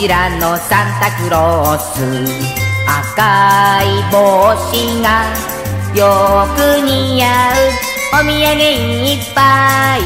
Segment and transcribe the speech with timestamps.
[0.00, 2.00] ゴジラのサンタクロース。
[2.88, 4.72] 赤い帽子
[5.02, 5.28] が
[5.94, 7.68] よく似合う。
[8.14, 10.00] お土産いっぱい。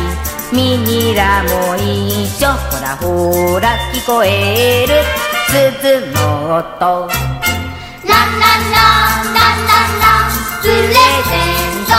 [0.52, 2.48] ミニラも一緒。
[2.48, 5.04] ほらほら聞こえる。
[5.46, 6.80] 鈴の音。
[6.82, 8.82] ランランラ
[9.22, 10.58] ンランラン。
[10.60, 11.94] プレゼント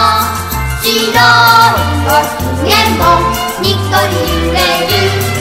[0.84, 1.00] 白い
[2.12, 2.20] お
[2.60, 3.04] ひげも
[3.62, 4.16] にっこり
[4.48, 4.60] 揺れ
[5.32, 5.35] る。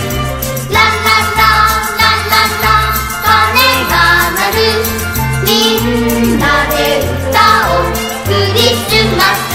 [5.55, 7.39] みんなで歌
[7.71, 7.93] おう
[8.27, 9.55] クリスマス」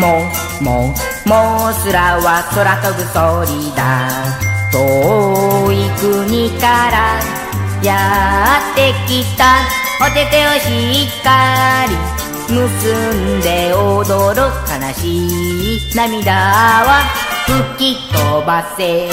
[0.00, 0.02] も
[0.60, 0.94] うも
[1.26, 4.48] うもうすらは空飛ぶソりだ。
[4.70, 7.37] 遠い国から
[7.82, 9.44] やってきた。
[10.00, 11.96] お手手をしっかり。
[12.48, 12.56] 結
[13.14, 17.02] んで踊る悲しい涙は
[17.76, 19.08] 吹き飛ばせ。
[19.08, 19.12] ラ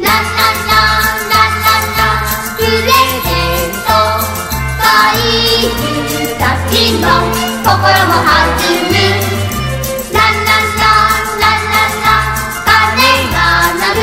[0.00, 3.30] ンランランランランランプレゼ
[3.68, 3.88] ント
[4.82, 4.82] 怪
[5.70, 7.04] 獣たちの
[7.62, 7.70] 心
[8.08, 8.36] も弾
[8.90, 8.94] む。
[10.12, 10.26] ララ
[10.80, 10.84] ラ
[11.38, 12.10] ラララ
[12.66, 12.70] 風
[13.30, 13.36] が
[13.78, 14.00] 鳴る。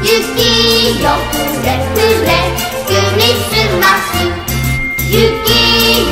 [0.00, 2.67] 雪よふれふれ。
[2.98, 4.18] クリスマス
[5.08, 5.14] 雪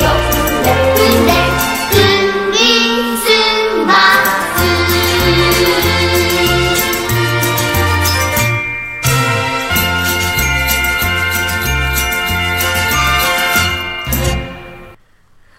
[0.01, 0.07] よ
[0.39, 1.56] ふれふれ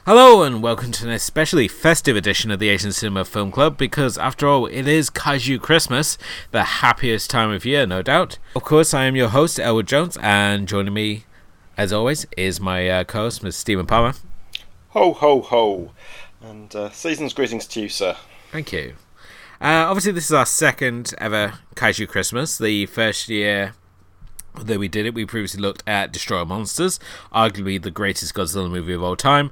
[0.09, 4.17] Hello and welcome to an especially festive edition of the Asian Cinema Film Club because,
[4.17, 6.17] after all, it is Kaiju Christmas,
[6.51, 8.39] the happiest time of year, no doubt.
[8.57, 11.27] Of course, I am your host, Elwood Jones, and joining me,
[11.77, 13.53] as always, is my uh, co host, Mr.
[13.53, 14.15] Stephen Palmer.
[14.93, 15.91] Ho, ho, ho.
[16.41, 18.17] And uh, season's greetings to you, sir.
[18.51, 18.95] Thank you.
[19.61, 22.57] Uh, obviously, this is our second ever Kaiju Christmas.
[22.57, 23.75] The first year
[24.59, 26.99] that we did it, we previously looked at Destroyer Monsters,
[27.31, 29.51] arguably the greatest Godzilla movie of all time.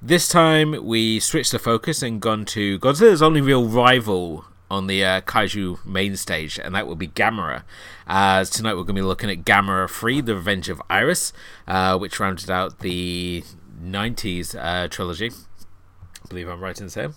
[0.00, 5.04] This time we switched the focus and gone to Godzilla's only real rival on the
[5.04, 7.64] uh, Kaiju main stage, and that will be Gamera.
[8.06, 11.32] As tonight we're going to be looking at Gamera 3, The Revenge of Iris,
[11.66, 13.42] uh, which rounded out the
[13.82, 15.32] 90s uh, trilogy.
[15.32, 17.14] I believe I'm right in saying.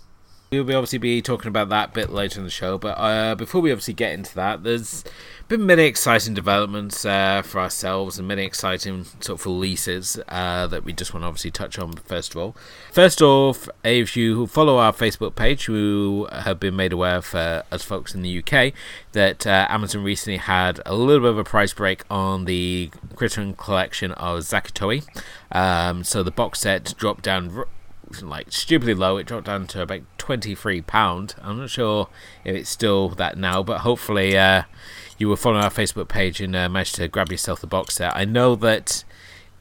[0.52, 3.62] We'll be obviously be talking about that bit later in the show, but uh, before
[3.62, 5.03] we obviously get into that, there's
[5.52, 10.86] been many exciting developments uh, for ourselves and many exciting sort of releases uh, that
[10.86, 12.56] we just want to obviously touch on first of all.
[12.94, 17.84] First off, if you follow our Facebook page, you have been made aware for us
[17.84, 18.72] folks in the UK
[19.12, 23.54] that uh, Amazon recently had a little bit of a price break on the Criterion
[23.56, 25.06] collection of Zatoichi.
[25.52, 27.66] Um, so the box set dropped down
[28.22, 29.18] like stupidly low.
[29.18, 31.36] It dropped down to about twenty three pound.
[31.42, 32.08] I'm not sure
[32.46, 34.64] if it's still that now, but hopefully uh,
[35.22, 38.12] you will follow our Facebook page and uh, manage to grab yourself the box set.
[38.18, 39.04] I know that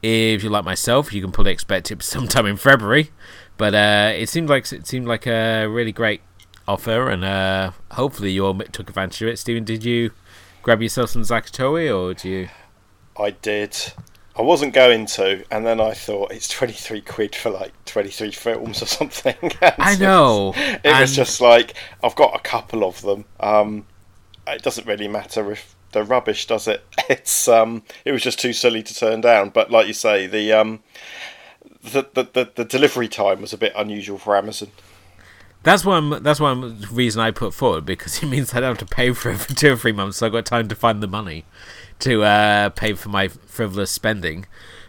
[0.01, 3.11] if you're like myself, you can probably expect it sometime in February,
[3.57, 6.21] but uh, it seemed like it seemed like a really great
[6.67, 9.37] offer, and uh, hopefully you all took advantage of it.
[9.37, 10.11] Stephen, did you
[10.63, 12.49] grab yourself some Zatoichi, or do you?
[13.17, 13.77] I did.
[14.35, 18.81] I wasn't going to, and then I thought it's 23 quid for like 23 films
[18.81, 19.35] or something.
[19.61, 20.53] I know.
[20.55, 23.25] It was, it was just like, I've got a couple of them.
[23.39, 23.85] Um,
[24.51, 26.85] it doesn't really matter if they're rubbish, does it?
[27.09, 29.49] It's um, it was just too silly to turn down.
[29.49, 30.81] But like you say, the um,
[31.83, 34.69] the, the, the, the delivery time was a bit unusual for Amazon.
[35.63, 36.23] That's one.
[36.23, 39.31] That's one reason I put forward because it means I don't have to pay for
[39.31, 40.17] it for two or three months.
[40.17, 41.45] So I got time to find the money
[41.99, 44.45] to uh, pay for my frivolous spending.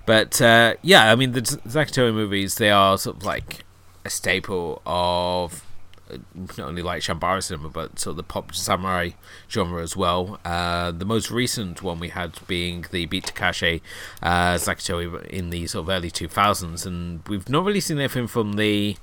[0.07, 3.65] But uh, yeah, I mean the Zatoichi movies they are sort of like
[4.05, 5.65] a staple of
[6.35, 9.11] not only like chanbara cinema but sort of the pop samurai
[9.51, 10.41] genre as well.
[10.45, 13.83] Uh, the most recent one we had being the Beat Takeshi
[14.23, 14.59] uh,
[15.31, 18.97] in the sort of early 2000s, and we've not really seen anything from the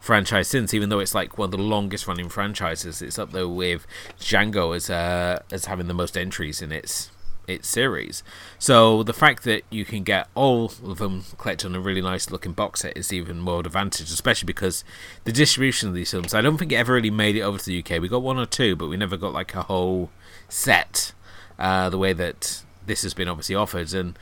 [0.00, 3.02] franchise since, even though it's like one of the longest running franchises.
[3.02, 3.86] It's up there with
[4.20, 7.10] Django as uh, as having the most entries in its
[7.46, 8.22] its series.
[8.58, 12.30] So the fact that you can get all of them collected on a really nice
[12.30, 14.84] looking box set is even more advantage, especially because
[15.24, 16.34] the distribution of these films.
[16.34, 18.00] I don't think it ever really made it over to the UK.
[18.00, 20.10] We got one or two, but we never got like a whole
[20.48, 21.12] set.
[21.58, 24.18] Uh, the way that this has been obviously offered, and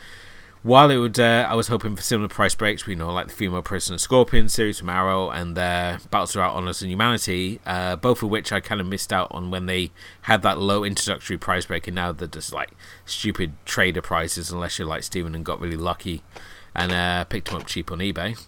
[0.64, 2.86] while it would, uh, I was hoping for similar price breaks.
[2.86, 6.80] We know, like the Female Prisoner Scorpion series from Arrow and their Battles Throughout Honors
[6.80, 10.40] and Humanity, uh, both of which I kind of missed out on when they had
[10.40, 12.70] that low introductory price break, and now they're just like
[13.04, 16.22] stupid trader prices, unless you're like Steven and got really lucky
[16.74, 18.42] and uh, picked them up cheap on eBay.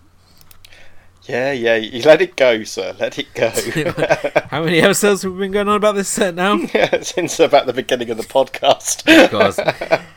[1.28, 2.94] Yeah, yeah, you let it go, sir.
[2.98, 3.50] Let it go.
[4.50, 6.54] How many episodes have we been going on about this set now?
[6.74, 9.24] Yeah, Since about the beginning of the podcast.
[9.24, 9.58] Of course.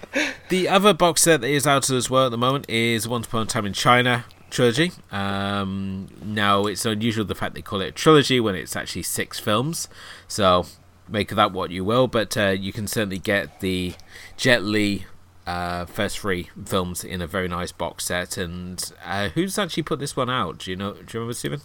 [0.50, 3.44] The other box set that is out as well at the moment is Once Upon
[3.44, 4.92] a Time in China trilogy.
[5.12, 9.40] Um, now, it's unusual the fact they call it a trilogy when it's actually six
[9.40, 9.88] films.
[10.28, 10.66] So,
[11.08, 13.94] make of that what you will, but uh, you can certainly get the
[14.36, 15.06] Jet Li
[15.50, 18.38] uh, first three films in a very nice box set.
[18.38, 20.60] And uh, who's actually put this one out?
[20.60, 20.94] Do you know?
[20.94, 21.62] Do you remember, Stephen?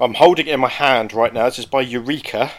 [0.00, 1.44] I'm holding it in my hand right now.
[1.46, 2.50] This is by Eureka.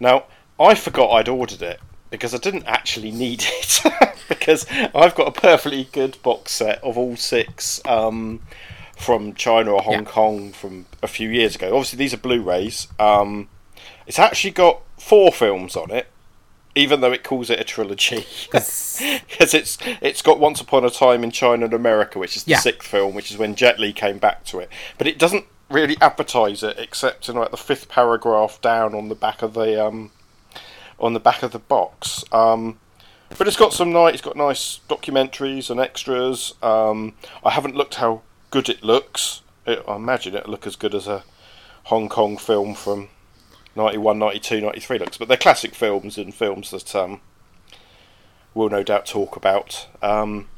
[0.00, 0.24] Now,
[0.58, 3.82] I forgot I'd ordered it because I didn't actually need it
[4.28, 8.40] because I've got a perfectly good box set of all six um,
[8.96, 10.02] from China or Hong Yeah.
[10.04, 11.68] Kong from a few years ago.
[11.68, 12.88] Obviously, these are Blu-rays.
[12.98, 13.48] Um,
[14.06, 16.06] it's actually got four films on it,
[16.74, 18.26] even though it calls it a trilogy.
[18.52, 19.00] Because
[19.54, 22.58] it's it's got Once Upon a Time in China and America, which is the Yeah.
[22.60, 24.68] sixth film, which is when Jet Li came back to it.
[24.98, 29.14] But it doesn't really advertise it except in like the fifth paragraph down on the
[29.14, 30.10] back of the um,
[31.00, 32.24] on the back of the box.
[32.32, 32.78] Um,
[33.38, 36.52] but it's got some nice, it's got nice documentaries and extras.
[36.62, 38.20] Um, I haven't looked how
[38.50, 39.40] good it looks.
[39.66, 41.24] It, I imagine it'll look as good as a
[41.84, 43.08] Hong Kong film from
[43.76, 45.16] 91, 92, 93 looks.
[45.16, 47.20] But they're classic films and films that um,
[48.54, 49.88] we'll no doubt talk about.
[50.02, 50.48] Um,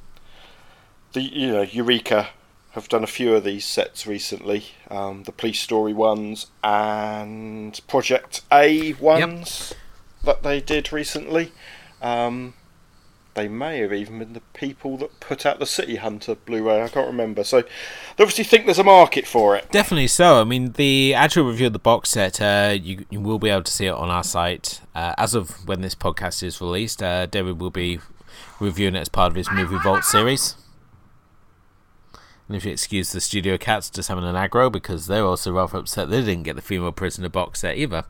[1.12, 2.28] the you know Eureka
[2.72, 4.64] have done a few of these sets recently.
[4.90, 9.75] Um, the police story ones and Project A ones
[10.25, 11.52] that they did recently.
[12.02, 12.55] Um,
[13.34, 16.82] they may have even been the people that put out the City Hunter Blu-ray.
[16.82, 17.44] I can't remember.
[17.44, 19.70] So they obviously think there's a market for it.
[19.70, 20.40] Definitely so.
[20.40, 23.64] I mean, the actual review of the box set, uh, you, you will be able
[23.64, 24.81] to see it on our site.
[24.94, 27.98] Uh, as of when this podcast is released, uh, David will be
[28.60, 30.56] reviewing it as part of his Movie Vault series.
[32.46, 35.78] And if you excuse the studio cats just having an aggro, because they're also rather
[35.78, 38.04] upset they didn't get the female prisoner box set either.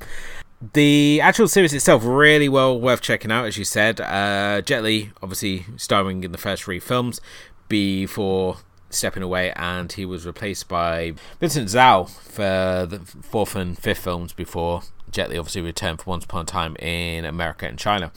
[0.72, 4.00] The actual series itself really well worth checking out, as you said.
[4.00, 7.20] Uh, Jet Li, obviously starring in the first three films,
[7.68, 8.58] before
[8.88, 14.32] stepping away, and he was replaced by Vincent Zhao for the fourth and fifth films
[14.32, 18.10] before Jet Li obviously returned for Once Upon a Time in America and China.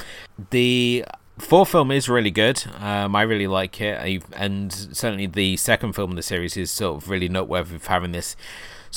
[0.52, 1.06] The
[1.38, 2.64] fourth film is really good.
[2.80, 6.72] Um, I really like it, I, and certainly the second film in the series is
[6.72, 8.36] sort of really noteworthy for having this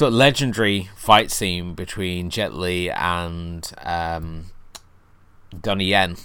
[0.00, 4.46] sort of legendary fight scene between Jet Li and um,
[5.60, 6.16] Donnie Yen.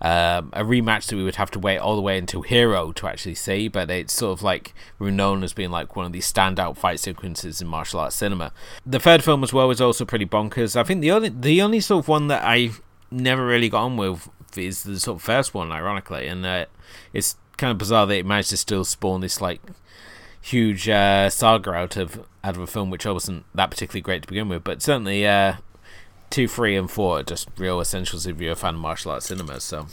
[0.00, 3.06] Um, a rematch that we would have to wait all the way until Hero to
[3.06, 5.10] actually see, but it's sort of like we're
[5.44, 8.52] as being like one of these standout fight sequences in martial arts cinema.
[8.86, 10.74] The third film as well was also pretty bonkers.
[10.74, 12.70] I think the only the only sort of one that I
[13.10, 16.64] never really got on with is the sort of first one, ironically, and uh,
[17.12, 19.60] it's kind of bizarre that it managed to still spawn this like
[20.40, 24.22] huge uh, saga out of out of a film which I wasn't that particularly great
[24.22, 25.54] to begin with, but certainly uh,
[26.30, 29.26] two, three, and four are just real essentials if you're a fan of martial arts
[29.26, 29.60] cinema.
[29.60, 29.86] So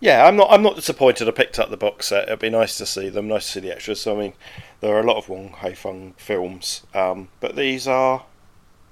[0.00, 0.48] Yeah, I'm not.
[0.50, 1.28] I'm not disappointed.
[1.28, 2.24] I picked up the box set.
[2.24, 3.28] It'd be nice to see them.
[3.28, 4.00] Nice to see the extras.
[4.00, 4.32] So, I mean,
[4.80, 8.26] there are a lot of Wong Fei-hung films, um, but these are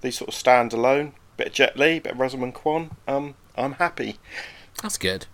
[0.00, 1.12] these sort of stand alone.
[1.36, 2.92] Bit of Jet Li, bit of Rosamund Kwan.
[3.08, 4.16] Um, I'm happy.
[4.82, 5.26] that's good.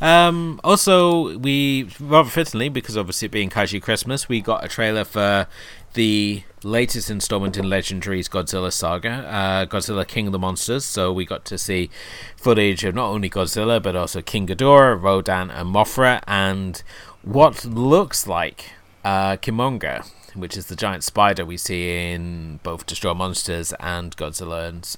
[0.00, 5.04] Um, also, we rather fittingly, because obviously it being Kaiju Christmas, we got a trailer
[5.04, 5.46] for
[5.94, 10.84] the latest installment in Legendary's Godzilla saga, uh, Godzilla King of the Monsters.
[10.84, 11.90] So we got to see
[12.36, 16.82] footage of not only Godzilla but also King Ghidorah, Rodan, and Mothra, and
[17.22, 18.72] what looks like
[19.04, 24.68] uh, Kumonga, which is the giant spider we see in both Destroy Monsters and Godzilla
[24.68, 24.96] and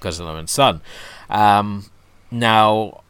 [0.00, 0.80] Godzilla and Son.
[1.28, 1.90] Um,
[2.32, 3.02] now,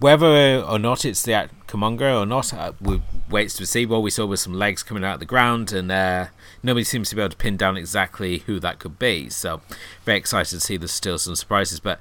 [0.00, 3.86] whether or not it's the act- Kumonga or not, uh, we waits to see.
[3.86, 6.26] What we saw was some legs coming out of the ground, and uh,
[6.62, 9.28] nobody seems to be able to pin down exactly who that could be.
[9.30, 9.60] So,
[10.04, 11.80] very excited to see there's still some surprises.
[11.80, 11.98] But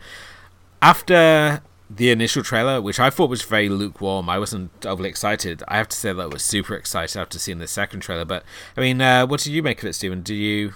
[0.81, 5.63] after the initial trailer, which I thought was very lukewarm, I wasn't overly excited.
[5.67, 8.25] I have to say that I was super excited after seeing the second trailer.
[8.25, 8.43] But
[8.75, 10.21] I mean, uh, what did you make of it, Stephen?
[10.21, 10.73] Do you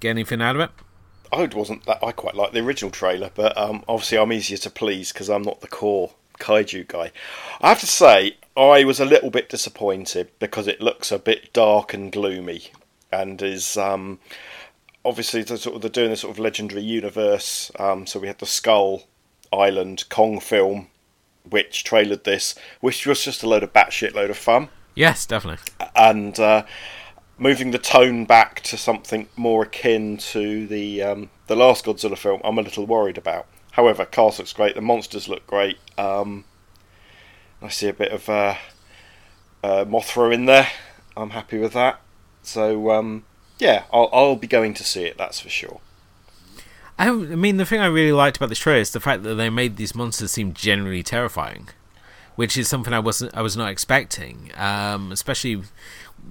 [0.00, 0.70] get anything out of it?
[1.34, 1.98] I wasn't that.
[2.02, 5.42] I quite like the original trailer, but um, obviously I'm easier to please because I'm
[5.42, 7.12] not the core kaiju guy.
[7.60, 11.52] I have to say I was a little bit disappointed because it looks a bit
[11.52, 12.70] dark and gloomy,
[13.10, 14.20] and is um,
[15.04, 17.70] obviously the sort of they're doing this sort of legendary universe.
[17.78, 19.04] Um, so we had the Skull
[19.52, 20.88] Island Kong film,
[21.48, 24.68] which trailered this, which was just a load of batshit load of fun.
[24.94, 25.64] Yes, definitely.
[25.96, 26.64] and uh,
[27.38, 32.40] moving the tone back to something more akin to the um, the last Godzilla film,
[32.44, 33.46] I'm a little worried about.
[33.72, 34.74] However, cast looks great.
[34.74, 35.78] The monsters look great.
[35.98, 36.44] Um,
[37.60, 38.54] I see a bit of uh,
[39.62, 40.68] uh, Mothra in there.
[41.16, 42.00] I'm happy with that.
[42.42, 43.24] So um,
[43.58, 45.18] yeah, I'll, I'll be going to see it.
[45.18, 45.80] That's for sure.
[46.98, 49.34] I, I mean, the thing I really liked about this trailer is the fact that
[49.34, 51.68] they made these monsters seem genuinely terrifying,
[52.36, 54.52] which is something I wasn't I was not expecting.
[54.56, 55.62] Um, especially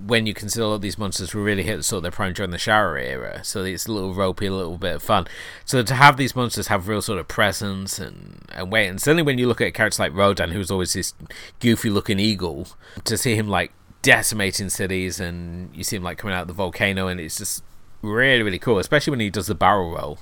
[0.05, 2.57] when you consider all these monsters were really hit sort of their prime during the
[2.57, 5.27] Showa era, so it's a little ropey, a little bit of fun.
[5.65, 9.23] So to have these monsters have real sort of presence and, and weight, and certainly
[9.23, 11.13] when you look at characters like Rodan, who's always this
[11.59, 12.67] goofy looking eagle,
[13.05, 13.71] to see him like
[14.01, 17.63] decimating cities and you see him like coming out of the volcano, and it's just
[18.01, 20.19] really really cool, especially when he does the barrel roll.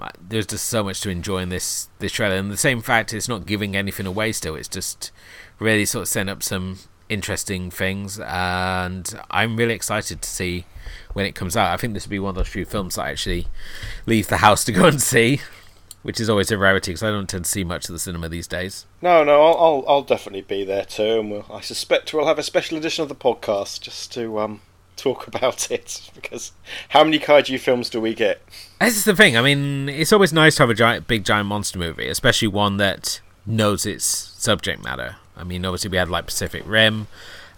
[0.00, 3.12] Uh, there's just so much to enjoy in this this trailer, and the same fact
[3.12, 4.30] it's not giving anything away.
[4.30, 5.10] Still, it's just
[5.58, 10.64] really sort of setting up some interesting things, and I'm really excited to see
[11.12, 11.72] when it comes out.
[11.72, 13.46] I think this will be one of those few films that I actually
[14.06, 15.40] leave the house to go and see,
[16.02, 18.28] which is always a rarity because I don't tend to see much of the cinema
[18.28, 18.86] these days.
[19.02, 22.38] No, no, I'll I'll, I'll definitely be there too, and we'll, I suspect we'll have
[22.38, 24.60] a special edition of the podcast just to um
[24.96, 26.52] talk about it because
[26.90, 28.40] how many kaiju films do we get?
[28.80, 29.36] This is the thing.
[29.36, 32.76] I mean, it's always nice to have a giant, big giant monster movie, especially one
[32.78, 35.16] that knows its subject matter.
[35.36, 37.08] I mean, obviously we had like Pacific Rim.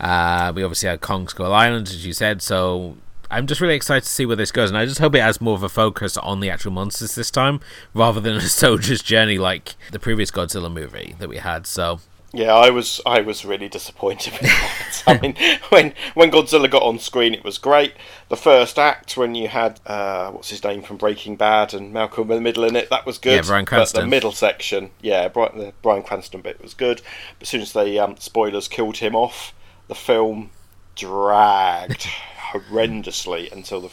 [0.01, 2.43] Uh, we obviously had Kong Skull Island, as you said.
[2.43, 2.97] So
[3.31, 5.41] I'm just really excited to see where this goes, and I just hope it has
[5.41, 7.61] more of a focus on the actual monsters this time,
[7.95, 11.67] rather than a soldier's journey like the previous Godzilla movie that we had.
[11.67, 12.01] So
[12.33, 15.03] Yeah, I was I was really disappointed with that.
[15.07, 15.35] I mean,
[15.71, 17.95] when when Godzilla got on screen, it was great.
[18.29, 22.31] The first act, when you had uh, what's his name from Breaking Bad and Malcolm
[22.31, 23.37] in the Middle in it, that was good.
[23.37, 27.01] Yeah, Bryan But the middle section, yeah, Brian, the Bryan Cranston bit was good.
[27.39, 29.55] But as soon as they um, spoilers killed him off,
[29.89, 30.51] the film
[30.97, 32.03] dragged
[32.53, 33.91] horrendously until the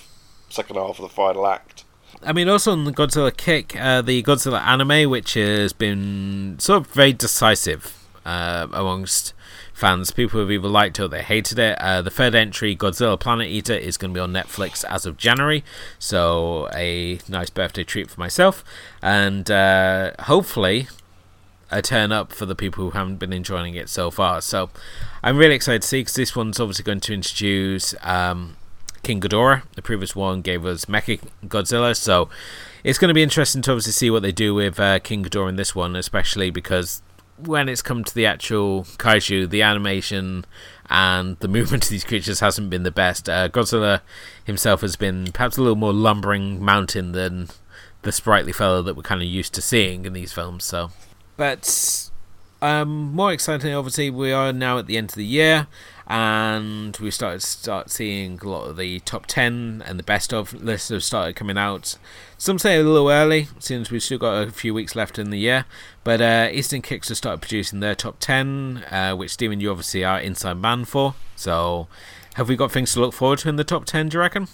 [0.49, 1.85] second half of the final act.
[2.21, 6.81] I mean, also on the Godzilla kick, uh, the Godzilla anime, which has been sort
[6.81, 9.33] of very decisive uh, amongst
[9.73, 10.11] fans.
[10.11, 11.77] People have either liked it or they hated it.
[11.79, 15.17] Uh, the third entry, Godzilla Planet Eater, is going to be on Netflix as of
[15.17, 15.63] January,
[15.99, 18.63] so a nice birthday treat for myself.
[19.01, 20.87] And uh, hopefully,
[21.71, 24.41] a turn up for the people who haven't been enjoying it so far.
[24.41, 24.69] So
[25.23, 28.55] I'm really excited to see because this one's obviously going to introduce um,
[29.03, 29.63] King Ghidorah.
[29.75, 32.29] The previous one gave us Mecha Godzilla, so
[32.83, 35.49] it's going to be interesting to obviously see what they do with uh, King Ghidorah
[35.49, 37.01] in this one, especially because
[37.37, 40.45] when it's come to the actual kaiju, the animation
[40.89, 43.29] and the movement of these creatures hasn't been the best.
[43.29, 44.01] Uh, Godzilla
[44.43, 47.49] himself has been perhaps a little more lumbering mountain than
[48.03, 50.63] the sprightly fellow that we're kind of used to seeing in these films.
[50.63, 50.91] So,
[51.37, 52.09] but
[52.61, 55.67] um, more exciting, obviously, we are now at the end of the year,
[56.07, 60.53] and we started start seeing a lot of the top ten and the best of
[60.53, 61.97] lists have started coming out.
[62.37, 65.39] Some say a little early, since we've still got a few weeks left in the
[65.39, 65.65] year.
[66.03, 70.03] But uh, Eastern Kicks have started producing their top ten, uh, which Stephen, you obviously
[70.03, 71.15] are inside man for.
[71.35, 71.87] So,
[72.35, 74.09] have we got things to look forward to in the top ten?
[74.09, 74.47] Do you reckon?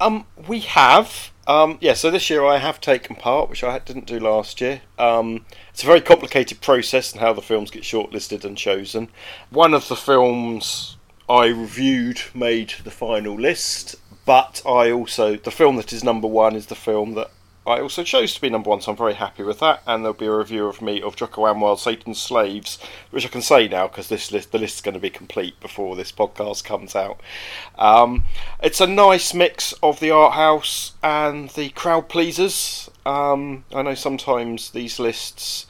[0.00, 1.30] Um, we have.
[1.46, 4.82] Um, yeah, so this year I have taken part, which I didn't do last year.
[4.98, 9.08] Um, it's a very complicated process and how the films get shortlisted and chosen.
[9.50, 10.96] One of the films
[11.28, 16.56] I reviewed made the final list, but I also the film that is number one
[16.56, 17.30] is the film that
[17.66, 19.82] I also chose to be number one, so I'm very happy with that.
[19.86, 22.78] And there'll be a review of me of Joko Anwar, Satan's Slaves,
[23.10, 25.60] which I can say now because this list the list is going to be complete
[25.60, 27.20] before this podcast comes out.
[27.78, 28.24] Um,
[28.62, 32.90] it's a nice mix of the art house and the crowd pleasers.
[33.04, 35.66] Um, I know sometimes these lists.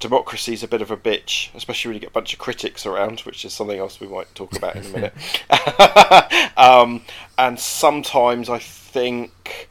[0.00, 2.84] Democracy is a bit of a bitch, especially when you get a bunch of critics
[2.84, 6.58] around, which is something else we might talk about in a minute.
[6.58, 7.02] um,
[7.38, 9.70] and sometimes I think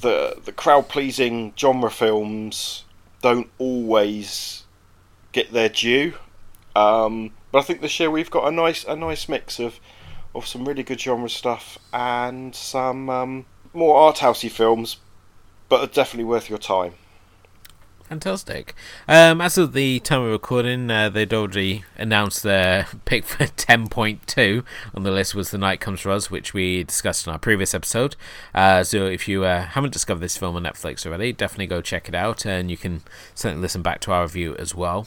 [0.00, 2.84] the the crowd pleasing genre films
[3.22, 4.64] don't always
[5.32, 6.14] get their due.
[6.74, 9.80] Um, but I think this year we've got a nice a nice mix of
[10.34, 14.98] of some really good genre stuff and some um, more art housey films,
[15.68, 16.94] but are definitely worth your time.
[18.10, 18.74] Fantastic.
[19.06, 24.64] Um, as of the time of recording, uh, they'd already announced their pick for 10.2
[24.92, 27.72] on the list was The Night Comes for Us, which we discussed in our previous
[27.72, 28.16] episode.
[28.52, 32.08] Uh, so if you uh, haven't discovered this film on Netflix already, definitely go check
[32.08, 33.02] it out, and you can
[33.36, 35.06] certainly listen back to our review as well.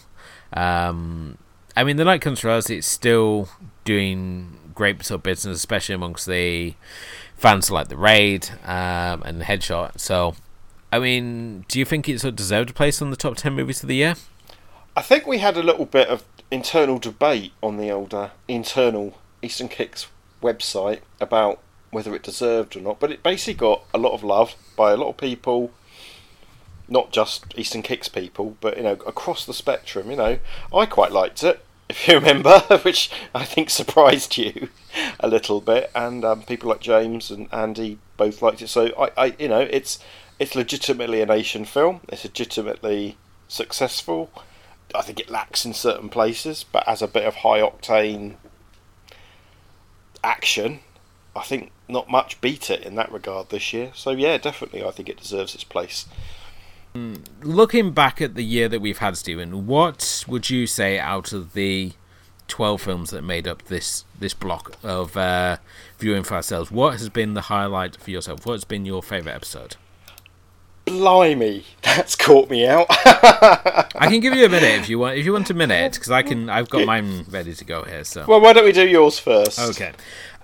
[0.53, 1.37] Um,
[1.75, 3.49] I mean, The Night Comes for Us, it's still
[3.83, 6.75] doing great sort of business, especially amongst the
[7.35, 9.99] fans like The Raid um, and Headshot.
[9.99, 10.35] So
[10.93, 13.81] I mean, do you think it's of deserved a place on the top 10 movies
[13.81, 14.13] of the year?
[14.95, 19.69] I think we had a little bit of internal debate on the older internal Eastern
[19.69, 20.05] Kicks
[20.43, 21.59] website about
[21.89, 24.95] whether it deserved or not, but it basically got a lot of love by a
[24.95, 25.71] lot of people,
[26.87, 30.11] not just Eastern Kicks people, but you know across the spectrum.
[30.11, 30.39] You know,
[30.71, 34.69] I quite liked it, if you remember, which I think surprised you
[35.19, 38.67] a little bit, and um, people like James and Andy both liked it.
[38.67, 39.97] So I, I, you know, it's
[40.43, 42.01] it's legitimately a nation film.
[42.09, 43.15] It's legitimately
[43.47, 44.29] successful.
[44.93, 48.35] I think it lacks in certain places, but as a bit of high octane
[50.21, 50.81] action,
[51.33, 53.91] I think not much beat it in that regard this year.
[53.95, 56.07] So yeah, definitely, I think it deserves its place.
[57.41, 61.53] Looking back at the year that we've had, Stephen, what would you say out of
[61.53, 61.93] the
[62.49, 65.57] twelve films that made up this this block of uh,
[65.97, 66.69] viewing for ourselves?
[66.69, 68.45] What has been the highlight for yourself?
[68.45, 69.77] What's been your favourite episode?
[70.85, 72.87] Blimey, that's caught me out.
[72.89, 75.17] I can give you a minute if you want.
[75.17, 76.49] If you want a minute, because I can.
[76.49, 78.03] I've got mine ready to go here.
[78.03, 79.59] So well, why don't we do yours first?
[79.59, 79.93] Okay.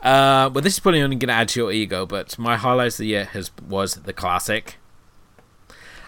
[0.01, 2.95] Uh, well, this is probably only going to add to your ego, but my highlights
[2.95, 4.77] of the year has was the classic.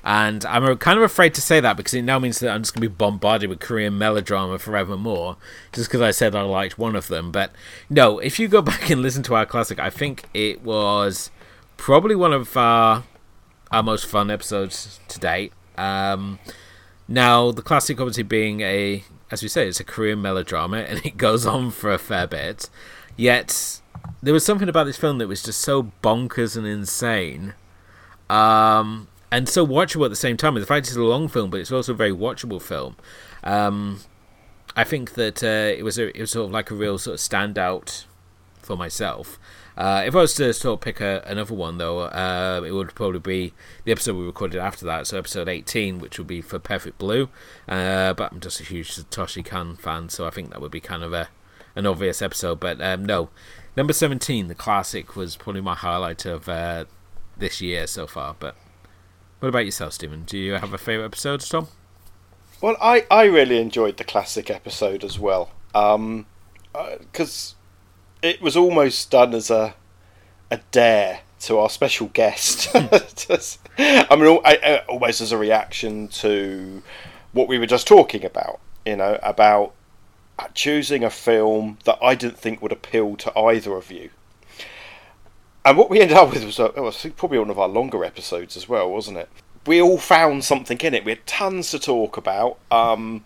[0.04, 2.74] And I'm kind of afraid to say that because it now means that I'm just
[2.74, 5.38] going to be bombarded with Korean melodrama forevermore,
[5.74, 7.32] just because I said I liked one of them.
[7.32, 7.52] But
[7.90, 11.30] no, if you go back and listen to our classic, I think it was
[11.78, 13.04] probably one of our
[13.72, 15.54] our most fun episodes to date.
[15.78, 16.40] Um,
[17.08, 21.18] now, the classic obviously being a, as we say, it's a Korean melodrama, and it
[21.18, 22.70] goes on for a fair bit.
[23.18, 23.82] Yet
[24.22, 27.54] there was something about this film that was just so bonkers and insane.
[28.30, 30.56] Um, and so watchable at the same time.
[30.56, 32.96] The fact it's a long film, but it's also a very watchable film.
[33.44, 34.01] Um,
[34.75, 37.16] I think that uh, it was a, it was sort of like a real sort
[37.16, 38.06] of standout
[38.60, 39.38] for myself.
[39.78, 42.94] Uh, if I was to sort of pick a, another one, though, uh, it would
[42.94, 43.54] probably be
[43.86, 47.30] the episode we recorded after that, so episode 18, which would be for Perfect Blue.
[47.67, 50.82] Uh, but I'm just a huge Satoshi Kon fan, so I think that would be
[50.82, 51.30] kind of a
[51.76, 52.60] an obvious episode.
[52.60, 53.30] But um, no,
[53.78, 56.86] number 17, the classic, was probably my highlight of uh,
[57.38, 58.36] this year so far.
[58.38, 58.56] But
[59.39, 60.24] what about yourself, Stephen?
[60.24, 61.67] Do you have a favourite episode, Tom?
[62.62, 65.52] Well, I, I really enjoyed the classic episode as well.
[65.74, 67.61] Because uh,
[68.21, 69.75] it was almost done as a,
[70.49, 72.69] a dare to our special guest.
[72.75, 76.84] I mean, I, almost as a reaction to
[77.31, 79.73] what we were just talking about, you know, about
[80.53, 84.10] choosing a film that I didn't think would appeal to either of you.
[85.63, 88.57] And what we ended up with was, a, was probably one of our longer episodes
[88.57, 89.29] as well, wasn't it?
[89.67, 91.05] We all found something in it.
[91.05, 92.57] We had tons to talk about.
[92.71, 93.25] Um,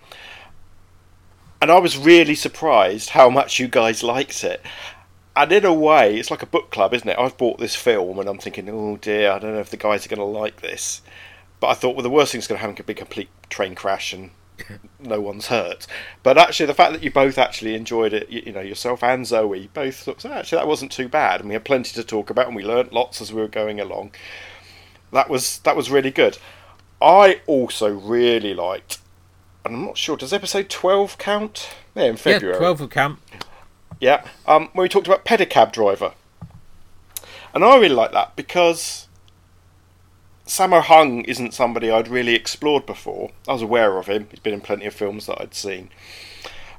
[1.62, 4.62] and I was really surprised how much you guys liked it.
[5.36, 7.20] And in a way, it's like a book club, isn't it?
[7.20, 10.06] I've bought this film and I'm thinking, oh dear, I don't know if the guys
[10.06, 11.02] are going to like this.
[11.60, 13.30] But I thought, well, the worst thing that's going to happen could be a complete
[13.50, 14.32] train crash and
[15.00, 15.88] no one's hurt.
[16.24, 19.26] But actually, the fact that you both actually enjoyed it, you, you know, yourself and
[19.26, 22.30] Zoe, both thought, oh, actually, that wasn't too bad, and we had plenty to talk
[22.30, 24.12] about, and we learnt lots as we were going along.
[25.12, 26.38] That was that was really good.
[27.02, 29.00] I also really liked,
[29.66, 31.70] and I'm not sure, does episode 12 count?
[31.96, 32.56] Yeah, in February.
[32.56, 33.20] Yeah, 12 will count.
[34.00, 36.14] Yeah, um, when we talked about pedicab driver.
[37.54, 39.08] And I really like that because
[40.46, 43.32] Sammo Hung isn't somebody I'd really explored before.
[43.48, 44.28] I was aware of him.
[44.30, 45.90] He's been in plenty of films that I'd seen.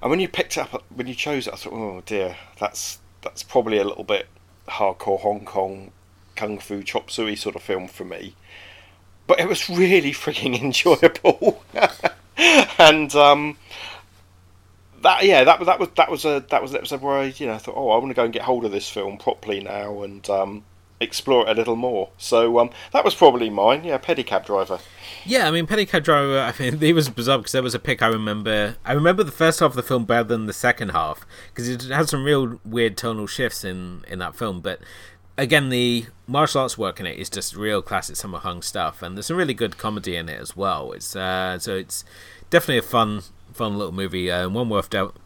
[0.01, 2.99] And when you picked it up, when you chose it, I thought, oh dear, that's
[3.23, 4.29] that's probably a little bit
[4.69, 5.91] hardcore Hong Kong
[6.37, 8.37] kung fu chop suey sort of film for me.
[9.27, 11.65] But it was really freaking enjoyable,
[12.79, 13.57] and um,
[15.03, 17.25] that yeah, that was that was that was a that was an episode where I
[17.37, 19.19] you know I thought, oh, I want to go and get hold of this film
[19.19, 20.65] properly now and um,
[21.01, 22.11] explore it a little more.
[22.19, 23.85] So um, that was probably mine.
[23.85, 24.79] Yeah, pedicab driver.
[25.25, 26.39] Yeah, I mean, pedicab driver.
[26.41, 28.77] I mean, it was bizarre because there was a pick I remember.
[28.85, 31.83] I remember the first half of the film better than the second half because it
[31.83, 34.61] had some real weird tonal shifts in in that film.
[34.61, 34.81] But
[35.37, 39.17] again, the martial arts work in it is just real classic Sammo Hung stuff, and
[39.17, 40.93] there's some really good comedy in it as well.
[40.93, 42.05] It's uh, so it's
[42.51, 45.17] definitely a fun fun little movie, uh, one worth out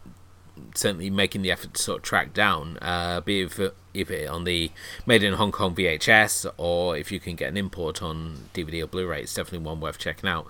[0.75, 4.29] certainly making the effort to sort of track down, uh, be it for, if it
[4.29, 4.71] on the
[5.05, 8.87] made in Hong Kong VHS or if you can get an import on DVD or
[8.87, 10.47] Blu-ray, it's definitely one worth checking out.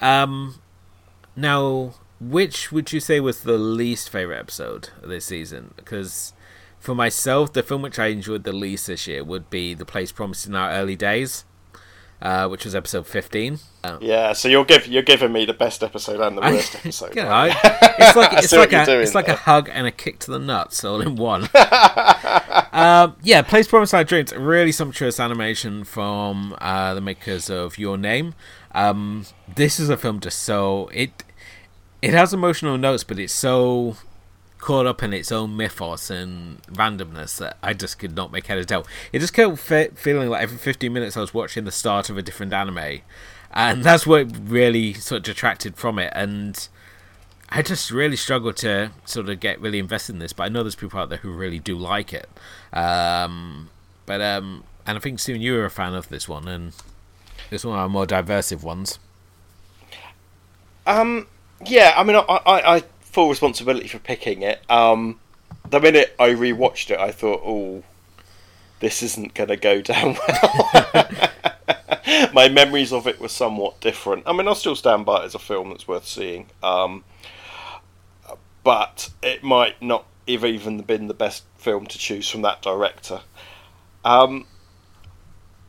[0.00, 0.60] Um,
[1.34, 5.74] now, which would you say was the least favorite episode of this season?
[5.76, 6.33] Because
[6.84, 10.12] for myself, the film which I enjoyed the least this year would be The Place
[10.12, 11.44] Promised in Our Early Days
[12.24, 13.58] uh, which was episode fifteen.
[13.84, 17.14] Um, yeah, so you're give, you're giving me the best episode and the worst episode.
[17.14, 17.54] you know, right?
[17.98, 20.82] it's like it's like a it's like a hug and a kick to the nuts
[20.84, 21.42] all in one.
[22.72, 27.78] um, yeah, Place Promised Our Dreams, a really sumptuous animation from uh, the makers of
[27.78, 28.34] Your Name.
[28.72, 31.24] Um, this is a film just so it
[32.00, 33.98] it has emotional notes, but it's so
[34.64, 38.56] caught up in its own mythos and randomness that I just could not make head
[38.56, 38.86] or tail.
[39.12, 42.16] It just kept fe- feeling like every 15 minutes I was watching the start of
[42.16, 43.02] a different anime,
[43.52, 46.10] and that's what really sort of detracted from it.
[46.16, 46.66] And
[47.50, 50.62] I just really struggled to sort of get really invested in this, but I know
[50.62, 52.30] there's people out there who really do like it.
[52.72, 53.68] Um,
[54.06, 56.72] but um, and I think Stephen, you were a fan of this one, and
[57.50, 58.98] it's one of our more diversive ones.
[60.86, 61.26] Um,
[61.66, 62.82] yeah, I mean, I, I, I
[63.14, 64.60] full responsibility for picking it.
[64.68, 65.20] Um,
[65.70, 67.84] the minute I rewatched it, I thought, oh,
[68.80, 71.30] this isn't going to go down well.
[72.34, 74.24] My memories of it were somewhat different.
[74.26, 76.48] I mean, I'll still stand by it as a film that's worth seeing.
[76.60, 77.04] Um,
[78.64, 83.20] but it might not have even been the best film to choose from that director.
[84.04, 84.46] Um,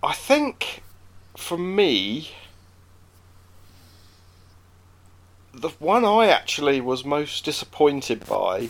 [0.02, 0.82] I think
[1.38, 2.32] for me,
[5.62, 8.70] the one I actually was most disappointed by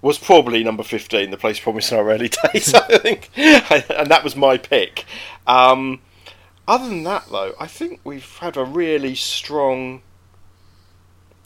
[0.00, 3.30] was probably number 15, The Place Promised in Our Early Days, I think.
[3.36, 5.04] and that was my pick.
[5.46, 6.00] Um,
[6.66, 10.02] other than that, though, I think we've had a really strong.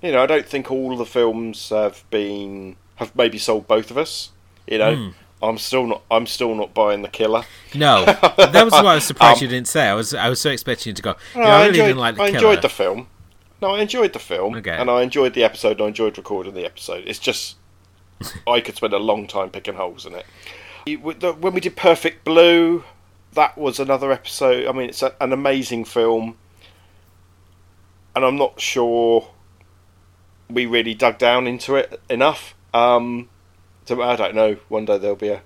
[0.02, 3.96] You know, I don't think all the films have been have maybe sold both of
[3.96, 4.30] us.
[4.66, 5.14] You know, mm.
[5.40, 6.02] I'm still not.
[6.10, 7.44] I'm still not buying the killer.
[7.72, 9.88] No, that was what I was surprised um, you didn't say.
[9.88, 10.12] I was.
[10.12, 11.14] I was so expecting you to go.
[11.36, 12.36] I, I, really enjoyed, didn't like the I killer.
[12.38, 13.06] enjoyed the film.
[13.62, 14.76] No, I enjoyed the film, okay.
[14.76, 15.72] and I enjoyed the episode.
[15.78, 17.04] and I enjoyed recording the episode.
[17.06, 17.56] It's just
[18.46, 21.00] I could spend a long time picking holes in it.
[21.00, 22.82] When we did Perfect Blue,
[23.34, 24.66] that was another episode.
[24.66, 26.36] I mean, it's a, an amazing film,
[28.16, 29.28] and I'm not sure
[30.50, 32.56] we really dug down into it enough.
[32.74, 33.28] Um,
[33.84, 34.56] so I don't know.
[34.68, 35.42] One day there'll be a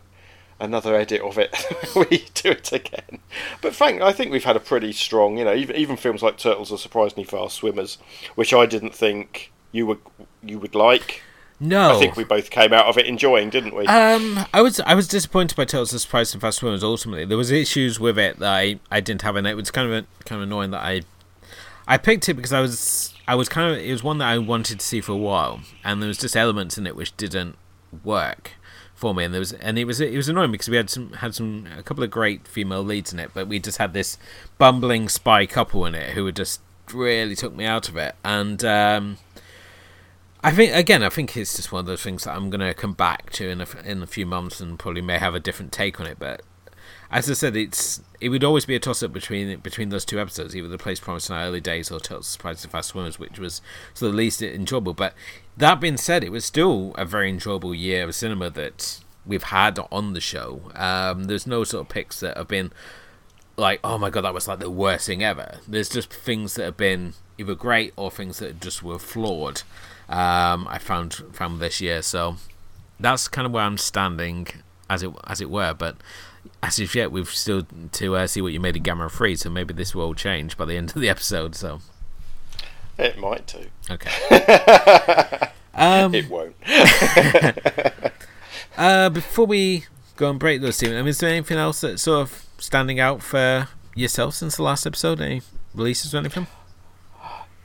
[0.60, 1.54] another edit of it.
[2.10, 3.20] we do it again.
[3.60, 5.38] But Frank, I think we've had a pretty strong.
[5.38, 7.98] You know, even even films like Turtles are surprisingly fast swimmers,
[8.34, 10.00] which I didn't think you would
[10.42, 11.22] you would like.
[11.58, 13.86] No, I think we both came out of it enjoying, didn't we?
[13.86, 16.84] Um, I was I was disappointed by Turtles: The Surprise and Fast Swimmers.
[16.84, 19.46] Ultimately, there was issues with it that I, I didn't have it.
[19.46, 21.02] It was kind of a, kind of annoying that I
[21.88, 24.36] I picked it because I was I was kind of it was one that I
[24.36, 27.56] wanted to see for a while, and there was just elements in it which didn't
[28.04, 28.52] work
[29.06, 31.12] for me, and there was and it was it was annoying because we had some
[31.12, 34.18] had some a couple of great female leads in it, but we just had this
[34.58, 36.60] bumbling spy couple in it who just
[36.92, 39.18] really took me out of it, and um,
[40.42, 42.94] I think again I think it's just one of those things that I'm gonna come
[42.94, 46.00] back to in a in a few months and probably may have a different take
[46.00, 46.42] on it, but
[47.10, 50.20] as I said, it's it would always be a toss up between between those two
[50.20, 53.18] episodes, either the place promised in our early days or Turtles Surprise and Fast Swimmers,
[53.18, 53.60] which was
[53.94, 54.94] sort of the least enjoyable.
[54.94, 55.14] But
[55.56, 59.78] that being said, it was still a very enjoyable year of cinema that we've had
[59.90, 60.62] on the show.
[60.74, 62.72] Um, there's no sort of picks that have been
[63.56, 65.58] like, oh my god, that was like the worst thing ever.
[65.66, 69.62] There's just things that have been either great or things that just were flawed.
[70.08, 72.36] Um, I found found this year, so
[73.00, 74.46] that's kind of where I'm standing,
[74.88, 75.74] as it as it were.
[75.74, 75.96] But
[76.62, 79.50] as of yet, we've still to uh, see what you made of Gamera 3, so
[79.50, 81.54] maybe this will change by the end of the episode.
[81.54, 81.80] So
[82.98, 83.66] it might do.
[83.90, 84.10] Okay.
[85.74, 86.56] um, it won't.
[88.76, 92.02] uh, before we go and break those, Stephen, I mean, is there anything else that's
[92.02, 95.20] sort of standing out for yourself since the last episode?
[95.20, 95.42] Any
[95.74, 96.46] releases or anything?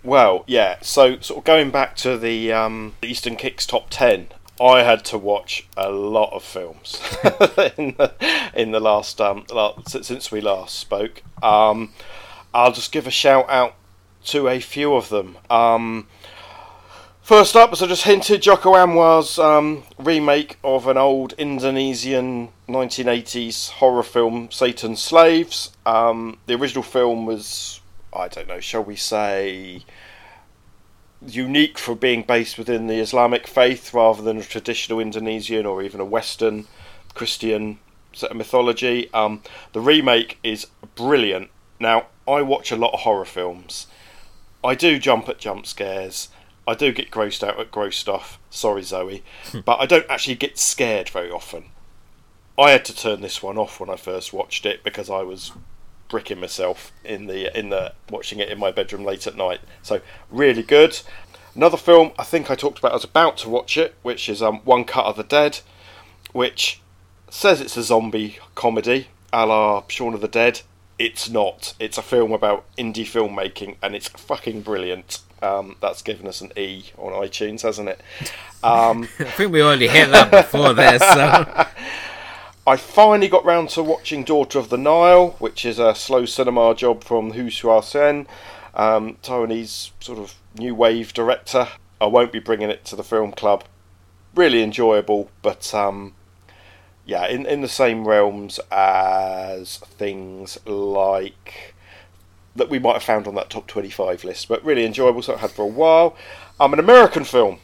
[0.04, 0.78] Well, yeah.
[0.82, 4.28] So, sort of going back to the um, Eastern Kicks top ten,
[4.62, 7.02] I had to watch a lot of films
[7.78, 8.14] in, the,
[8.54, 9.46] in the last um,
[9.88, 11.24] since we last spoke.
[11.42, 11.94] Um,
[12.54, 13.76] I'll just give a shout out
[14.26, 15.38] to a few of them.
[15.50, 16.08] Um,
[17.22, 23.72] first up, as I just hinted, Joko Anwar's um, remake of an old Indonesian 1980s
[23.72, 25.72] horror film, Satan's Slaves.
[25.88, 27.82] Um, the original film was,
[28.14, 29.84] I don't know, shall we say
[31.26, 36.00] unique for being based within the Islamic faith rather than a traditional Indonesian or even
[36.00, 36.68] a Western
[37.14, 37.80] Christian
[38.14, 39.12] set of mythology.
[39.14, 41.50] Um, the remake is brilliant.
[41.80, 43.88] Now, I watch a lot of horror films.
[44.64, 46.30] I do jump at jump scares.
[46.68, 48.40] I do get grossed out at gross stuff.
[48.50, 49.24] Sorry, Zoe.
[49.52, 49.60] Hmm.
[49.66, 51.66] but I don't actually get scared very often.
[52.58, 55.52] I had to turn this one off when I first watched it because I was
[56.12, 59.62] bricking myself in the in the watching it in my bedroom late at night.
[59.82, 61.00] So really good.
[61.56, 62.92] Another film I think I talked about.
[62.92, 65.62] I was about to watch it, which is um, One Cut of the Dead,
[66.34, 66.82] which
[67.30, 70.62] says it's a zombie comedy, a la Shaun of the Dead.
[71.00, 71.74] It's not.
[71.80, 75.20] It's a film about indie filmmaking, and it's fucking brilliant.
[75.42, 78.02] Um, that's given us an E on iTunes, hasn't it?
[78.64, 81.02] Um, I think we already hit that before this.
[81.02, 81.66] So.
[82.66, 86.76] I finally got round to watching Daughter of the Nile, which is a slow cinema
[86.76, 88.28] job from Hou Hsiao-hsien,
[88.76, 91.70] um, Taiwanese sort of new wave director.
[92.00, 93.64] I won't be bringing it to the film club.
[94.36, 96.14] Really enjoyable, but um,
[97.04, 101.74] yeah, in in the same realms as things like
[102.56, 105.24] that we might have found on that top 25 list, but really enjoyable.
[105.24, 106.16] So I've had for a while.
[106.60, 107.60] Um, an American film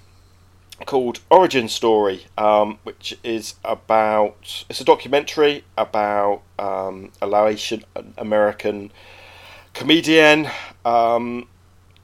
[0.85, 7.83] called Origin Story, um, which is about it's a documentary about um, a Laotian
[8.17, 8.91] American
[9.73, 10.49] comedian
[10.85, 11.47] um,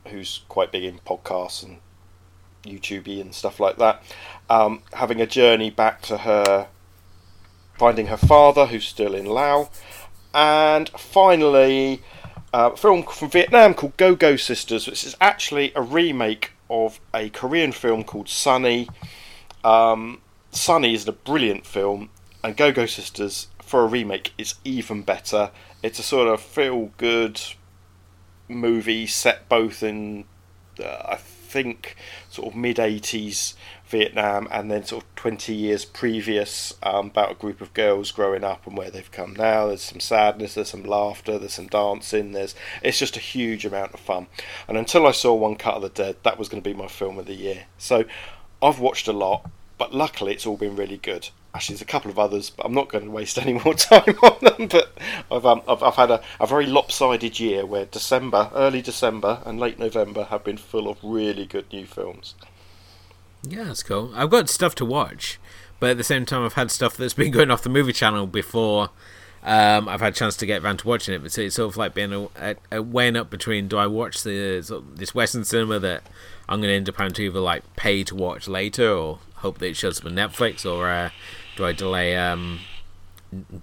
[0.07, 1.77] who's quite big in podcasts and
[2.63, 4.03] YouTube and stuff like that,
[4.49, 6.67] um, having a journey back to her,
[7.77, 9.69] finding her father who's still in Laos,
[10.33, 12.01] and finally.
[12.55, 16.99] Uh, a film from Vietnam called Go Go Sisters, which is actually a remake of
[17.13, 18.87] a Korean film called Sunny.
[19.63, 20.21] Um,
[20.51, 22.09] Sunny is a brilliant film,
[22.43, 25.51] and Go Go Sisters for a remake is even better.
[25.81, 27.41] It's a sort of feel good
[28.47, 30.25] movie set both in,
[30.79, 31.95] uh, I think,
[32.29, 33.53] sort of mid 80s
[33.93, 38.43] Vietnam and then sort of 20 years previous um, about a group of girls growing
[38.43, 39.67] up and where they've come now.
[39.67, 42.31] There's some sadness, there's some laughter, there's some dancing.
[42.31, 44.25] There's it's just a huge amount of fun.
[44.67, 46.87] And until I saw One Cut of the Dead, that was going to be my
[46.87, 47.65] film of the year.
[47.77, 48.05] So
[48.63, 51.29] I've watched a lot, but luckily it's all been really good.
[51.53, 54.17] Actually, there's a couple of others, but I'm not going to waste any more time
[54.23, 54.67] on them.
[54.69, 54.97] But
[55.29, 59.59] I've um, I've, I've had a, a very lopsided year where December, early December, and
[59.59, 62.33] late November have been full of really good new films.
[63.47, 64.11] Yeah, that's cool.
[64.15, 65.39] I've got stuff to watch,
[65.79, 68.25] but at the same time, I've had stuff that's been going off the movie channel
[68.25, 68.89] before
[69.43, 71.21] um, I've had a chance to get around to watching it.
[71.21, 74.23] But it's sort of like being a, a, a weighing up between do I watch
[74.23, 76.03] the sort of, this Western cinema that
[76.47, 79.57] I'm going to end up having to either like pay to watch later or hope
[79.59, 81.09] that it shows up on Netflix, or uh,
[81.57, 82.59] do I delay um,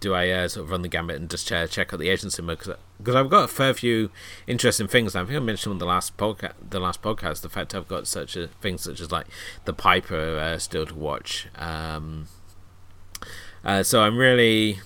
[0.01, 2.43] do I uh, sort of run the gambit and just uh, check out the agency
[2.43, 4.11] because because I've got a fair few
[4.47, 5.17] interesting things.
[5.17, 8.07] I think I mentioned on the last podcast, the last podcast, the fact I've got
[8.07, 9.27] such a things such as like
[9.65, 11.49] the Piper uh, still to watch.
[11.57, 12.29] Um,
[13.65, 14.81] uh, so I'm really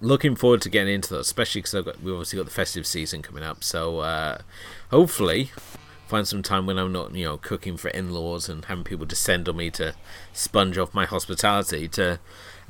[0.00, 3.42] looking forward to getting into that, especially because we've obviously got the festive season coming
[3.42, 3.62] up.
[3.62, 4.38] So uh,
[4.90, 5.50] hopefully
[6.10, 9.48] find some time when I'm not, you know, cooking for in-laws and having people descend
[9.48, 9.94] on me to
[10.32, 12.18] sponge off my hospitality to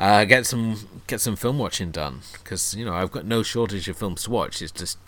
[0.00, 3.86] uh, get some get some film watching done because you know I've got no shortage
[3.86, 4.62] of films to watch.
[4.62, 4.98] It's just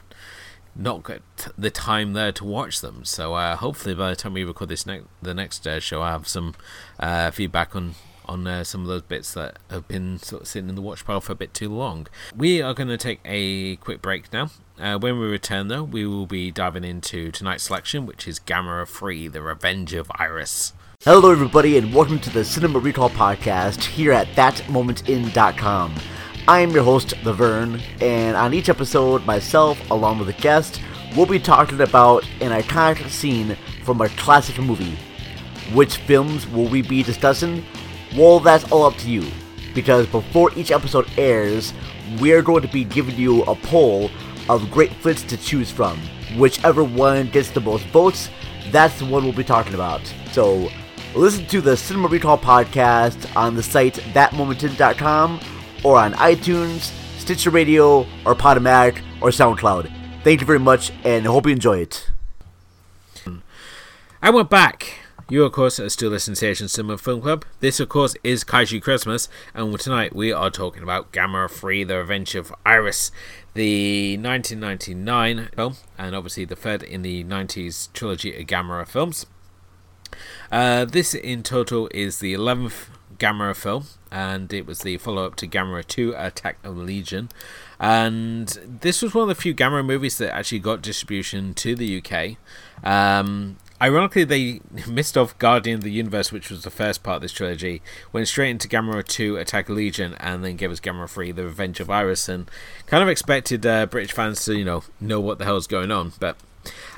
[0.76, 1.22] not got
[1.56, 3.04] the time there to watch them.
[3.04, 6.10] So uh, hopefully by the time we record this next the next uh, show, I
[6.10, 6.54] have some
[7.00, 7.94] uh, feedback on
[8.26, 11.04] on uh, some of those bits that have been sort of sitting in the watch
[11.06, 12.06] pile for a bit too long.
[12.36, 14.50] We are going to take a quick break now.
[14.78, 18.86] Uh, when we return, though, we will be diving into tonight's selection, which is Gamera
[18.86, 20.74] 3: The Revenge of Iris.
[21.04, 25.96] Hello, everybody, and welcome to the Cinema Recall Podcast here at ThatMomentIn.com.
[26.46, 30.80] I am your host, The Vern, and on each episode, myself, along with a guest,
[31.16, 34.96] we'll be talking about an iconic scene from a classic movie.
[35.74, 37.64] Which films will we be discussing?
[38.16, 39.28] Well, that's all up to you,
[39.74, 41.74] because before each episode airs,
[42.20, 44.08] we're going to be giving you a poll
[44.48, 45.98] of great flicks to choose from.
[46.36, 48.30] Whichever one gets the most votes,
[48.70, 50.00] that's the one we'll be talking about.
[50.30, 50.70] So,
[51.14, 55.40] listen to the Cinema Recall podcast on the site thatmomentin.com
[55.84, 59.92] or on iTunes, Stitcher Radio, or Podomatic, or SoundCloud.
[60.24, 62.10] Thank you very much, and hope you enjoy it.
[64.22, 65.00] I went back.
[65.28, 67.44] You, of course, are still listening to Asian Cinema Film Club.
[67.60, 71.96] This, of course, is Kaiju Christmas, and tonight we are talking about Gamera 3: The
[71.98, 73.10] Revenge of Iris,
[73.54, 79.26] the 1999 film, and obviously the third in the 90s trilogy of Gamera films.
[80.52, 82.88] Uh, this, in total, is the 11th
[83.18, 87.30] Gamera film, and it was the follow up to Gamera 2 Attack of the Legion.
[87.80, 88.48] And
[88.80, 92.36] this was one of the few Gamera movies that actually got distribution to the UK.
[92.84, 97.22] Um, ironically, they missed off Guardian of the Universe, which was the first part of
[97.22, 97.80] this trilogy,
[98.12, 101.44] went straight into Gamera 2 Attack of Legion, and then gave us Gamera 3 The
[101.44, 102.50] Revenge of Iris, and
[102.86, 106.12] kind of expected uh, British fans to, you know, know what the hell's going on.
[106.20, 106.36] But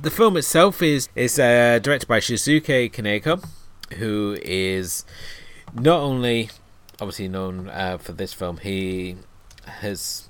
[0.00, 3.44] the film itself is, is uh, directed by Shusuke Kaneko,
[3.94, 5.04] who is
[5.74, 6.50] not only
[7.00, 9.16] obviously known uh, for this film, he
[9.66, 10.28] has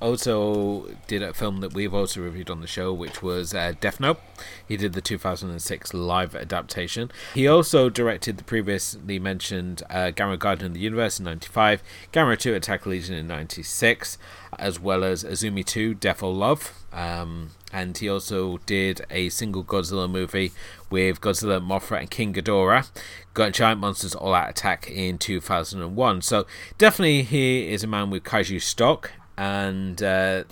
[0.00, 4.00] also did a film that we've also reviewed on the show, which was uh, Death
[4.00, 4.20] Note.
[4.66, 7.10] He did the 2006 live adaptation.
[7.34, 12.38] He also directed the previously mentioned uh, Gamera Guardian of the Universe in 95, Gamera
[12.38, 14.18] 2 Attack Legion in 96,
[14.58, 16.72] as well as Azumi 2 Death or Love.
[16.92, 20.52] Um, and he also did a single Godzilla movie
[20.90, 22.88] with Godzilla, Mothra, and King Ghidorah.
[23.52, 26.22] Giant Monsters All Out Attack in 2001.
[26.22, 26.46] So
[26.78, 30.44] definitely he is a man with kaiju stock and uh,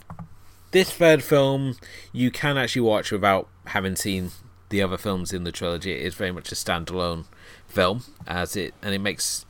[0.71, 1.77] this third film
[2.13, 4.31] you can actually watch without having seen
[4.69, 5.93] the other films in the trilogy.
[5.93, 7.25] It is very much a standalone
[7.67, 9.47] film, as it and it makes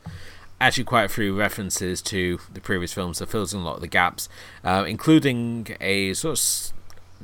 [0.61, 3.81] actually quite a few references to the previous films that fills in a lot of
[3.81, 4.29] the gaps,
[4.63, 6.73] uh, including a sort of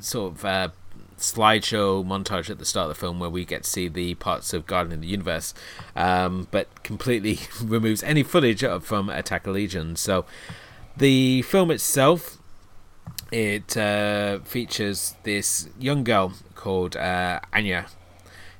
[0.02, 0.70] sort of uh,
[1.18, 4.54] slideshow montage at the start of the film where we get to see the parts
[4.54, 5.54] of Guardian of the Universe,
[5.96, 9.96] um, but completely removes any footage from Attack of Legion.
[9.96, 10.26] So
[10.98, 12.38] the film itself.
[13.32, 17.86] It uh, features this young girl called uh, Anya,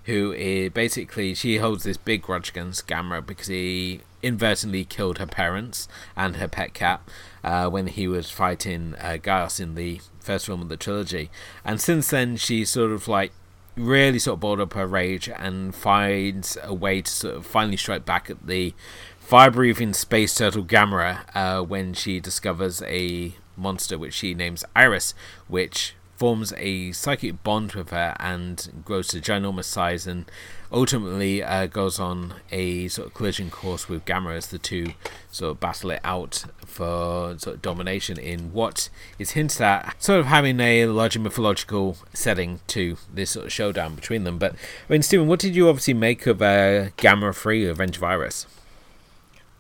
[0.06, 5.26] who is basically she holds this big grudge against Gamera because he inadvertently killed her
[5.26, 7.02] parents and her pet cat
[7.44, 11.30] uh, when he was fighting uh, Gyaos in the first film of the trilogy.
[11.66, 13.32] And since then, she sort of like
[13.76, 17.78] really sort of boiled up her rage and finds a way to sort of finally
[17.78, 18.74] strike back at the
[19.20, 25.14] fire-breathing space turtle Gamera uh, when she discovers a monster which she names Iris,
[25.48, 30.30] which forms a psychic bond with her and grows to ginormous size and
[30.72, 34.94] ultimately uh, goes on a sort of collision course with Gamera as the two
[35.32, 40.20] sort of battle it out for sort of domination in what is hinted at sort
[40.22, 44.38] of having a larger mythological setting to this sort of showdown between them.
[44.38, 48.04] But I mean, Stephen, what did you obviously make of uh, Gamera Free Revenge of
[48.04, 48.48] Iris?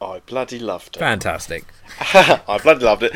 [0.02, 1.00] I bloody loved it.
[1.00, 1.65] Fantastic.
[2.00, 3.13] I bloody loved it.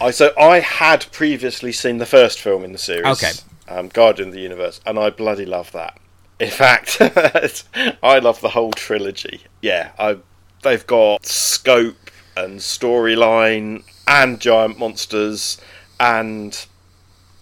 [0.00, 3.32] I so I had previously seen the first film in the series, Okay.
[3.66, 5.98] um, Guardian of the Universe, and I bloody love that.
[6.40, 6.96] In fact,
[8.02, 9.42] I love the whole trilogy.
[9.60, 10.16] Yeah, I
[10.62, 15.60] they've got scope and storyline and giant monsters
[15.98, 16.66] and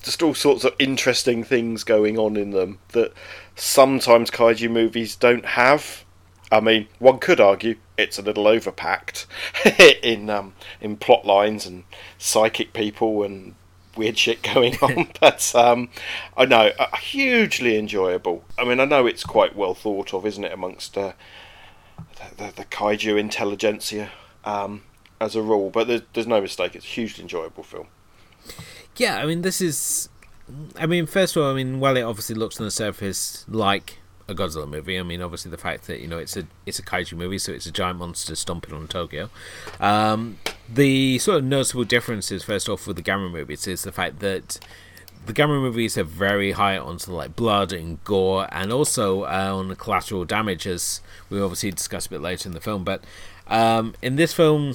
[0.02, 3.12] just all sorts of interesting things going on in them that
[3.54, 6.04] sometimes kaiju movies don't have.
[6.50, 9.26] I mean, one could argue it's a little overpacked
[10.02, 11.84] in um, in plot lines and
[12.18, 13.54] psychic people and
[13.98, 15.90] weird shit going on, but um,
[16.36, 18.44] I know uh, hugely enjoyable.
[18.58, 21.12] I mean, I know it's quite well thought of, isn't it, amongst uh,
[22.16, 24.10] the, the, the kaiju intelligentsia
[24.44, 24.84] um,
[25.20, 25.68] as a rule?
[25.68, 27.88] But there's, there's no mistake; it's a hugely enjoyable film.
[28.96, 30.08] Yeah, I mean, this is.
[30.76, 33.97] I mean, first of all, I mean, while it obviously looks on the surface like
[34.28, 36.82] a Godzilla movie, I mean, obviously the fact that you know it's a it's a
[36.82, 39.30] kaiju movie, so it's a giant monster stomping on Tokyo.
[39.80, 40.38] Um,
[40.68, 44.60] the sort of noticeable differences, first off, with the Gamera movies is the fact that
[45.24, 49.22] the Gamera movies are very high on sort of like blood and gore, and also
[49.22, 52.84] uh, on collateral damage, as we obviously discuss a bit later in the film.
[52.84, 53.04] But
[53.46, 54.74] um, in this film,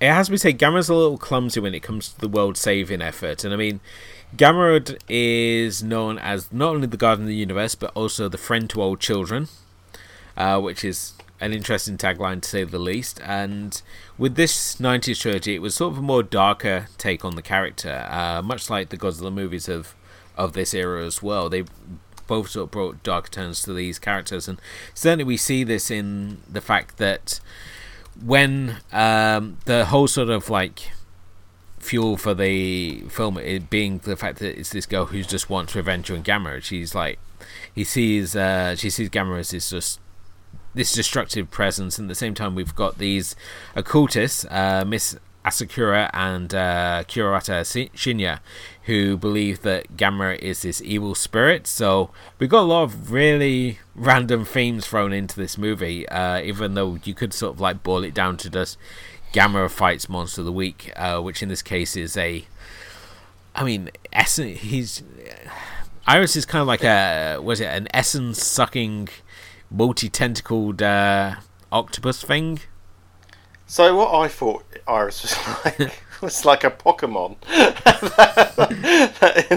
[0.00, 2.56] it has to be said, Gamera's a little clumsy when it comes to the world
[2.58, 3.44] saving effort.
[3.44, 3.80] And I mean,
[4.34, 8.68] Gamera is known as not only the Guardian of the Universe, but also the friend
[8.70, 9.48] to all children,
[10.36, 13.20] uh, which is an interesting tagline to say the least.
[13.24, 13.80] And
[14.18, 18.06] with this 90s trilogy, it was sort of a more darker take on the character,
[18.10, 19.94] uh, much like the Godzilla movies of,
[20.36, 21.48] of this era as well.
[21.48, 21.64] They
[22.26, 24.60] both sort of brought darker turns to these characters, and
[24.94, 27.40] certainly we see this in the fact that
[28.24, 30.90] when um, the whole sort of like
[31.86, 33.38] fuel for the film
[33.70, 36.62] being the fact that it's this girl who just wants revenge on Gamera.
[36.62, 37.18] She's like,
[37.74, 40.00] he sees, uh, she sees Gamera as this just
[40.74, 43.34] this destructive presence, and at the same time we've got these
[43.74, 47.62] occultists, uh, Miss Asakura and uh, Kurata
[47.94, 48.40] Shinya,
[48.82, 51.66] who believe that Gamera is this evil spirit.
[51.66, 56.74] So we've got a lot of really random themes thrown into this movie, uh, even
[56.74, 58.76] though you could sort of like boil it down to just
[59.32, 62.44] Gamera fights monster of the week, uh, which in this case is a.
[63.54, 64.60] I mean, essence.
[64.60, 65.02] He's
[66.06, 69.08] Iris is kind of like a was it an essence sucking,
[69.70, 71.36] multi tentacled uh,
[71.72, 72.60] octopus thing.
[73.66, 77.40] So what I thought Iris was like was like a Pokemon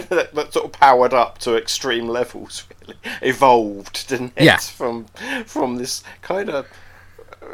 [0.10, 4.46] that, that, sort of powered up to extreme levels, really evolved, didn't it?
[4.46, 4.58] Yeah.
[4.58, 5.06] From
[5.46, 6.68] from this kind of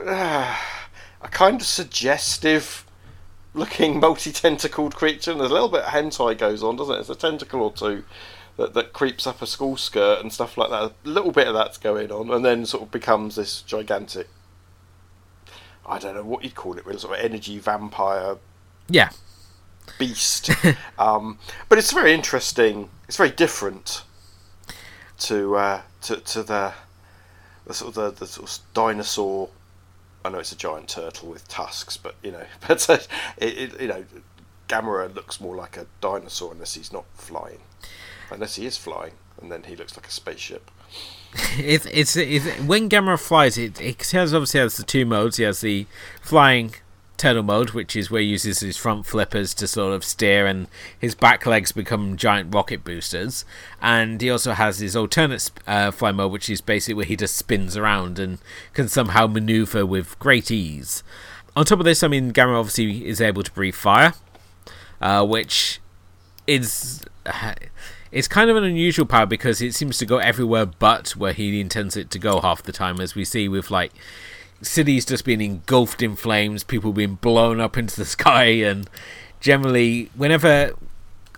[0.08, 0.58] uh,
[1.26, 2.86] a kind of suggestive
[3.54, 6.98] looking multi tentacled creature, and there's a little bit of hentai goes on, doesn't it?
[6.98, 8.04] There's a tentacle or two.
[8.58, 10.84] That, that creeps up a school skirt and stuff like that.
[10.84, 14.30] A little bit of that's going on, and then sort of becomes this gigantic
[15.86, 18.38] I don't know what you'd call it, really, sort of energy vampire
[18.90, 19.10] Yeah,
[20.00, 20.50] beast.
[21.00, 21.38] um,
[21.70, 22.90] but it's very interesting.
[23.08, 24.04] It's very different
[25.20, 26.74] to uh, to to the
[27.66, 29.50] the sort of the, the sort of dinosaur.
[30.26, 32.98] I know it's a giant turtle with tusks, but you know, but uh,
[33.38, 34.04] it, it, you know,
[34.68, 37.60] Gamera looks more like a dinosaur unless he's not flying.
[38.32, 40.72] Unless he is flying, and then he looks like a spaceship.
[41.58, 45.38] it's, it's it's when Gamera flies, it it has obviously has the two modes.
[45.38, 45.86] He has the
[46.22, 46.74] flying
[47.18, 50.68] turtle mode, which is where he uses his front flippers to sort of steer, and
[50.98, 53.46] his back legs become giant rocket boosters.
[53.82, 57.36] And he also has his alternate uh, fly mode, which is basically where he just
[57.36, 58.40] spins around and
[58.74, 61.04] can somehow maneuver with great ease.
[61.56, 64.14] On top of this, I mean, Gamera obviously is able to breathe fire,
[65.02, 65.80] uh, which
[66.48, 67.04] is.
[68.12, 71.60] it's kind of an unusual power because it seems to go everywhere but where he
[71.60, 73.92] intends it to go half the time, as we see with like
[74.62, 78.90] cities just being engulfed in flames, people being blown up into the sky, and
[79.40, 80.74] generally, whenever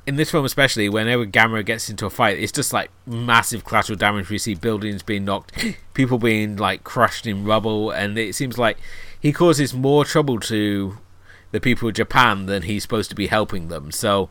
[0.05, 3.97] in this film especially, whenever Gamera gets into a fight, it's just like massive collateral
[3.97, 4.29] damage.
[4.29, 5.51] We see buildings being knocked,
[5.93, 8.77] people being like crushed in rubble, and it seems like
[9.19, 10.97] he causes more trouble to
[11.51, 13.91] the people of Japan than he's supposed to be helping them.
[13.91, 14.29] So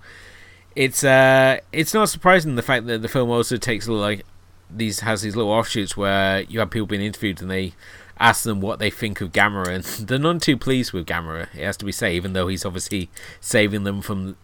[0.74, 4.24] it's uh it's not surprising the fact that the film also takes a like
[4.70, 7.72] these has these little offshoots where you have people being interviewed and they
[8.18, 11.48] ask them what they think of Gamera, and they're none too pleased with Gamera.
[11.54, 13.10] It has to be said, even though he's obviously
[13.40, 14.36] saving them from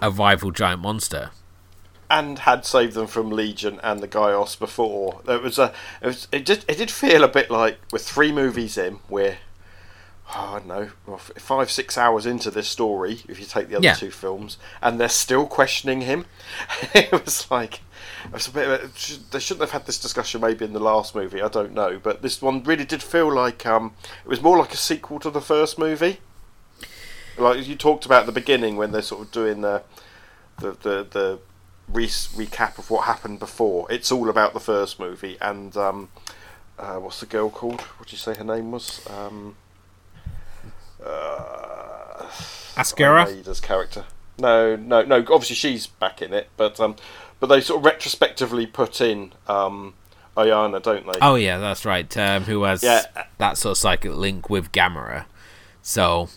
[0.00, 1.30] a rival giant monster.
[2.10, 5.20] And had saved them from Legion and the Gyaos before.
[5.26, 8.32] There was a, it, was, it did, it did feel a bit like with three
[8.32, 9.36] movies in, we're
[10.34, 10.68] oh, I don't
[11.06, 13.94] know, five, six hours into this story, if you take the other yeah.
[13.94, 16.26] two films, and they're still questioning him.
[16.94, 17.80] it was like,
[18.26, 18.68] it was a bit.
[18.68, 21.40] A, they shouldn't have had this discussion maybe in the last movie.
[21.42, 23.94] I don't know, but this one really did feel like um,
[24.24, 26.18] it was more like a sequel to the first movie.
[27.36, 29.82] Like you talked about at the beginning when they're sort of doing the
[30.58, 31.38] the the, the
[31.88, 33.90] re- recap of what happened before.
[33.90, 36.08] It's all about the first movie, and um,
[36.78, 37.80] uh, what's the girl called?
[37.80, 39.06] What did you say her name was?
[39.08, 39.56] Um,
[41.04, 42.26] uh,
[42.76, 43.60] Askera?
[43.62, 44.04] character.
[44.38, 45.16] No, no, no.
[45.16, 46.96] Obviously, she's back in it, but um,
[47.40, 49.94] but they sort of retrospectively put in um,
[50.36, 51.18] Ayana, don't they?
[51.20, 52.14] Oh yeah, that's right.
[52.16, 53.02] Um, who has yeah.
[53.38, 55.24] that sort of psychic link with Gamera?
[55.82, 56.28] So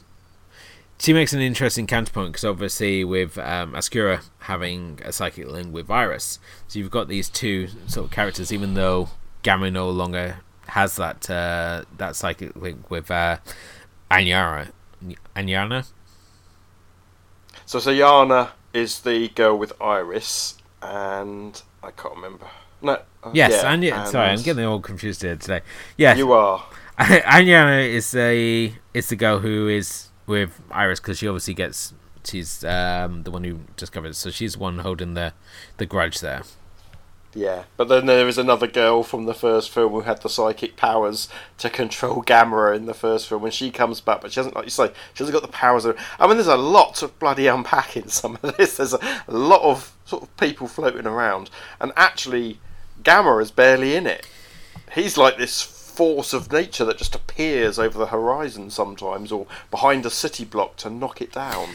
[0.98, 5.90] she makes an interesting counterpoint because obviously with um, Askura having a psychic link with
[5.90, 8.52] Iris, so you've got these two sort of characters.
[8.52, 9.10] Even though
[9.44, 10.38] Gamera no longer
[10.68, 13.38] has that uh, that psychic link with uh,
[14.10, 14.72] Anyara.
[15.36, 15.90] Anyana?
[17.66, 22.48] So Sayana is the girl with Iris, and I can't remember.
[22.82, 23.00] No.
[23.24, 23.96] Uh, yes, yeah, Anya.
[23.96, 25.62] And sorry, I'm getting all confused here today.
[25.98, 26.66] Yes, you are.
[27.00, 32.64] Anyana is a is the girl who is with Iris because she obviously gets she's
[32.64, 34.18] um, the one who discovers.
[34.18, 35.34] So she's the one holding the
[35.78, 36.44] the grudge there.
[37.34, 40.76] Yeah, but then there is another girl from the first film who had the psychic
[40.76, 41.30] powers
[41.60, 43.42] to control Gamera in the first film.
[43.42, 45.86] When she comes back, but she hasn't, like you say, she hasn't got the powers.
[45.86, 48.78] Of, I mean, there's a lot of bloody unpacking some of this.
[48.78, 52.60] There's a, a lot of sort of people floating around, and actually,
[53.02, 54.28] Gamera is barely in it.
[54.94, 60.06] He's like this force of nature that just appears over the horizon sometimes, or behind
[60.06, 61.70] a city block to knock it down.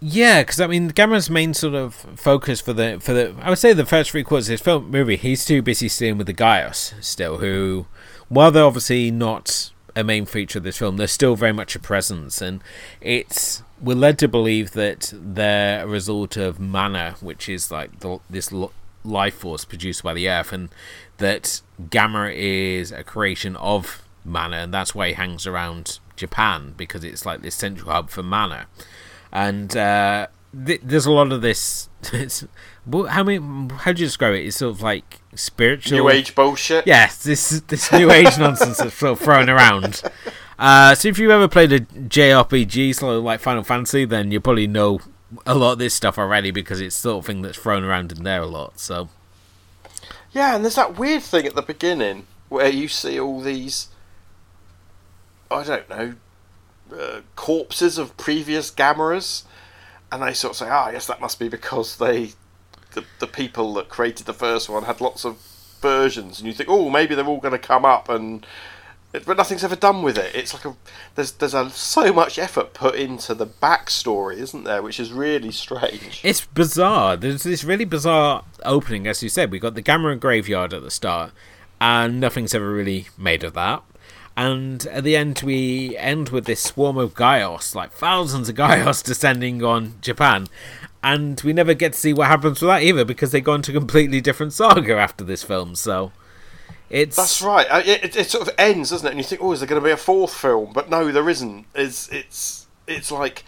[0.00, 3.58] Yeah, because I mean, Gamera's main sort of focus for the for the I would
[3.58, 6.34] say the first three quarters of his film movie, he's too busy staying with the
[6.34, 7.86] Gyaos still, who,
[8.28, 11.78] while they're obviously not a main feature of this film, they're still very much a
[11.78, 12.62] presence, and
[13.02, 18.20] it's we're led to believe that they're a result of mana, which is like the,
[18.30, 18.50] this
[19.04, 20.70] life force produced by the Earth, and
[21.18, 27.04] that Gamera is a creation of mana, and that's why he hangs around Japan because
[27.04, 28.66] it's like this central hub for mana
[29.32, 30.26] and uh,
[30.66, 31.88] th- there's a lot of this.
[33.08, 33.38] how many?
[33.76, 34.46] How do you describe it?
[34.46, 36.86] It's sort of like spiritual new age bullshit.
[36.86, 40.02] Yes, this this new age nonsense that's sort of thrown around.
[40.58, 44.40] Uh, so if you've ever played a JRPG, sort of like Final Fantasy, then you
[44.40, 45.00] probably know
[45.46, 48.24] a lot of this stuff already because it's sort of thing that's thrown around in
[48.24, 48.78] there a lot.
[48.78, 49.08] So
[50.32, 53.88] yeah, and there's that weird thing at the beginning where you see all these.
[55.50, 56.14] I don't know
[56.92, 59.44] uh, corpses of previous Gameras,
[60.10, 62.32] and they sort of say, "Ah, oh, yes, that must be because they,
[62.92, 65.38] the the people that created the first one had lots of
[65.80, 68.46] versions." And you think, "Oh, maybe they're all going to come up and."
[69.12, 70.34] but nothing's ever done with it.
[70.34, 70.76] It's like a
[71.16, 74.82] there's there's a, so much effort put into the backstory, isn't there?
[74.82, 76.20] Which is really strange.
[76.22, 77.16] It's bizarre.
[77.16, 79.50] There's this really bizarre opening, as you said.
[79.50, 81.32] We got the Gamera graveyard at the start,
[81.80, 83.82] and nothing's ever really made of that.
[84.36, 89.02] And at the end, we end with this swarm of Gyaos, like thousands of Gyaos
[89.02, 90.46] descending on Japan.
[91.02, 93.70] And we never get to see what happens with that either because they go into
[93.72, 95.74] a completely different saga after this film.
[95.74, 96.12] So
[96.90, 97.66] it's that's right.
[97.70, 99.10] Uh, it, it, it, sort of ends, doesn't it?
[99.10, 100.72] And you think, oh, is there going to be a fourth film?
[100.72, 101.66] But no, there isn't.
[101.74, 103.44] It's it's it's like,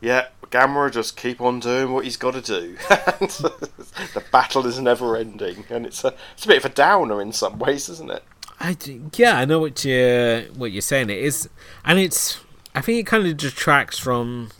[0.00, 2.76] yeah, Gamera just keep on doing what he's got to do.
[2.88, 7.32] the battle is never ending, and it's a it's a bit of a downer in
[7.32, 8.22] some ways, isn't it?
[8.64, 8.76] I
[9.14, 11.10] yeah, I know what you what you're saying.
[11.10, 11.50] It is,
[11.84, 12.40] and it's
[12.74, 14.52] I think it kind of detracts from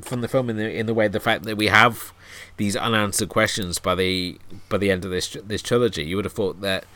[0.00, 2.14] from the film in the in the way the fact that we have
[2.56, 4.38] these unanswered questions by the
[4.70, 6.04] by the end of this this trilogy.
[6.04, 6.86] You would have thought that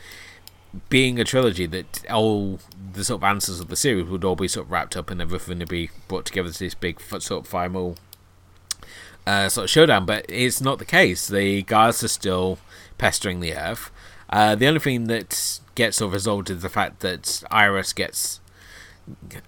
[0.89, 2.59] being a trilogy, that all
[2.93, 5.21] the sort of answers of the series would all be sort of wrapped up and
[5.21, 7.97] everything to be brought together to this big sort of final
[9.27, 10.07] uh, sort of showdown.
[10.07, 11.27] But it's not the case.
[11.27, 12.57] The guards are still
[12.97, 13.91] pestering the Earth.
[14.29, 18.39] Uh, the only thing that gets resolved is the fact that Iris gets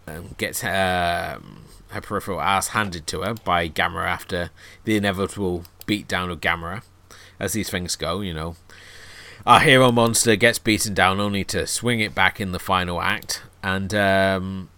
[0.07, 4.49] um, gets her, um, her peripheral ass handed to her by Gamera after
[4.83, 6.83] the inevitable beatdown of Gamera,
[7.39, 8.21] as these things go.
[8.21, 8.55] You know,
[9.45, 13.43] our hero monster gets beaten down only to swing it back in the final act,
[13.61, 14.69] and um,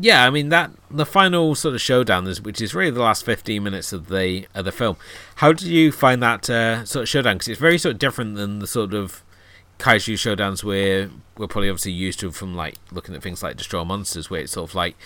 [0.00, 3.24] yeah, I mean that the final sort of showdown is, which is really the last
[3.24, 4.96] fifteen minutes of the of the film.
[5.36, 7.36] How do you find that uh, sort of showdown?
[7.36, 9.22] Because it's very sort of different than the sort of
[9.78, 13.84] kaiju showdowns we're we're probably obviously used to from like looking at things like Destroy
[13.84, 14.96] Monsters, where it's sort of like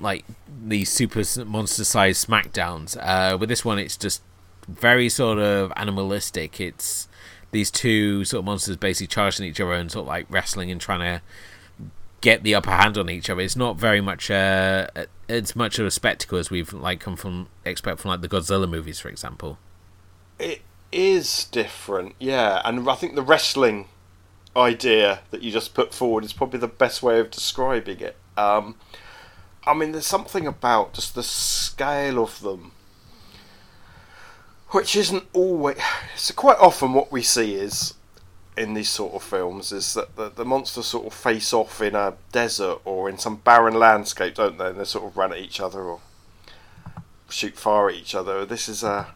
[0.00, 0.24] like
[0.62, 2.96] these super monster sized smackdowns.
[3.00, 4.22] Uh, with this one, it's just
[4.66, 6.60] very sort of animalistic.
[6.60, 7.08] It's
[7.50, 10.80] these two sort of monsters basically charging each other and sort of like wrestling and
[10.80, 11.22] trying to
[12.20, 13.40] get the upper hand on each other.
[13.40, 14.86] It's not very much uh,
[15.28, 18.68] it's much of a spectacle as we've like come from expect from like the Godzilla
[18.68, 19.58] movies, for example.
[20.38, 23.88] It is different, yeah, and I think the wrestling
[24.56, 28.16] idea that you just put forward is probably the best way of describing it.
[28.36, 28.76] Um,
[29.66, 32.72] I mean, there's something about just the scale of them,
[34.70, 35.76] which isn't always.
[36.16, 37.94] So quite often, what we see is
[38.56, 41.94] in these sort of films is that the, the monsters sort of face off in
[41.94, 44.68] a desert or in some barren landscape, don't they?
[44.68, 46.00] And they sort of run at each other or
[47.28, 48.44] shoot fire at each other.
[48.44, 49.08] This is a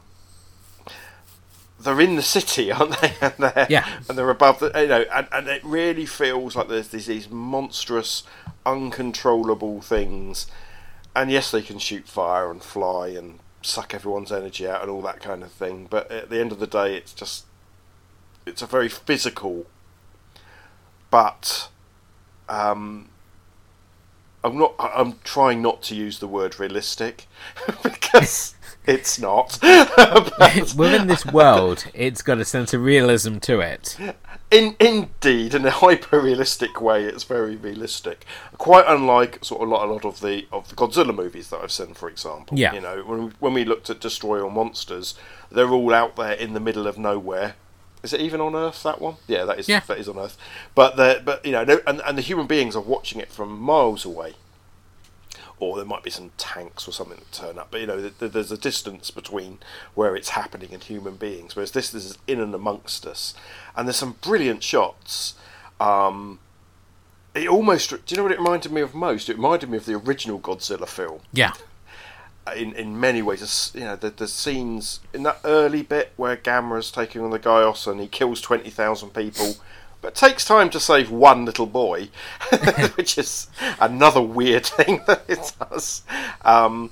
[1.84, 3.12] they're in the city, aren't they?
[3.20, 4.00] And they're, yeah.
[4.08, 7.30] and they're above the, you know, and, and it really feels like there's these, these
[7.30, 8.24] monstrous,
[8.66, 10.46] uncontrollable things.
[11.14, 15.02] And yes, they can shoot fire and fly and suck everyone's energy out and all
[15.02, 15.86] that kind of thing.
[15.88, 17.44] But at the end of the day, it's just,
[18.46, 19.66] it's a very physical,
[21.10, 21.68] but
[22.48, 23.08] um,
[24.42, 24.74] I'm not.
[24.78, 27.26] I'm trying not to use the word realistic
[27.82, 28.54] because
[28.86, 29.58] it's not.
[30.76, 33.96] Within this world, it's got a sense of realism to it.
[34.50, 38.24] In indeed, in a hyper realistic way, it's very realistic.
[38.58, 41.60] Quite unlike sort of a lot, a lot of the of the Godzilla movies that
[41.60, 42.58] I've seen, for example.
[42.58, 42.74] Yeah.
[42.74, 45.14] You know, when we, when we looked at Destroy All Monsters,
[45.50, 47.54] they're all out there in the middle of nowhere.
[48.02, 49.16] Is it even on Earth that one?
[49.26, 49.80] Yeah, that is Yeah.
[49.88, 50.36] that is on Earth.
[50.74, 53.58] But the but you know, no, and and the human beings are watching it from
[53.58, 54.34] miles away
[55.60, 57.68] or there might be some tanks or something that turn up.
[57.70, 59.58] But you know, th- th- there's a distance between
[59.94, 61.54] where it's happening and human beings.
[61.54, 63.34] Whereas this, this is in and amongst us,
[63.76, 65.34] and there's some brilliant shots.
[65.80, 66.40] Um,
[67.34, 69.28] it almost, do you know what it reminded me of most?
[69.28, 71.20] It reminded me of the original Godzilla film.
[71.32, 71.52] Yeah.
[72.54, 76.90] In in many ways, you know, the the scenes in that early bit where Gamera's
[76.90, 79.54] taking on the Gyaos and he kills twenty thousand people.
[80.04, 82.10] But takes time to save one little boy,
[82.96, 83.46] which is
[83.80, 86.02] another weird thing that it does.
[86.42, 86.90] Um,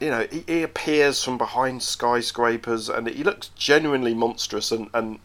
[0.00, 5.20] you know, he, he appears from behind skyscrapers and he looks genuinely monstrous and, and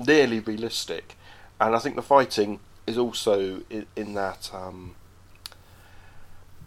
[0.00, 1.16] nearly realistic.
[1.60, 4.96] And I think the fighting is also in, in that um,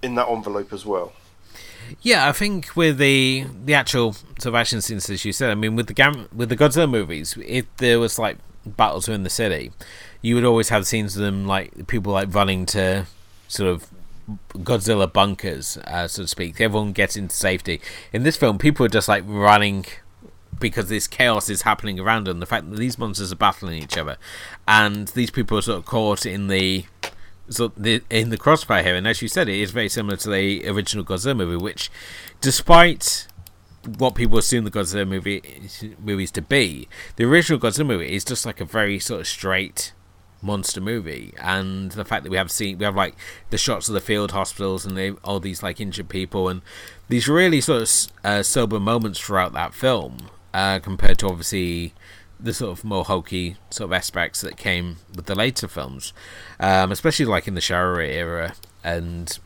[0.02, 1.12] in that envelope as well.
[2.02, 5.56] Yeah, I think with the the actual sort of action scenes, as you said, I
[5.56, 9.30] mean, with the Gam- with the Godzilla movies, if there was like battles within the
[9.30, 9.72] city,
[10.22, 13.06] you would always have scenes of them like people like running to
[13.48, 13.88] sort of
[14.54, 16.60] Godzilla bunkers, uh, so to speak.
[16.62, 17.82] Everyone gets into safety.
[18.14, 19.86] In this film, people are just like running
[20.60, 22.40] because this chaos is happening around them.
[22.40, 24.18] The fact that these monsters are battling each other,
[24.68, 26.86] and these people are sort of caught in the
[27.50, 28.96] so the, in the crossfire here.
[28.96, 31.92] And as you said, it is very similar to the original Godzilla movie, which,
[32.40, 33.28] despite
[33.98, 35.42] what people assume the Godzilla movie
[36.00, 39.94] movies to be, the original Godzilla movie is just like a very sort of straight
[40.42, 43.16] monster movie, and the fact that we have seen we have like
[43.50, 46.62] the shots of the field hospitals and they, all these like injured people and
[47.08, 50.18] these really sort of uh, sober moments throughout that film,
[50.54, 51.94] uh, compared to obviously
[52.40, 56.12] the sort of more hokey sort of aspects that came with the later films,
[56.60, 58.54] um, especially like in the Showa era
[58.84, 59.40] and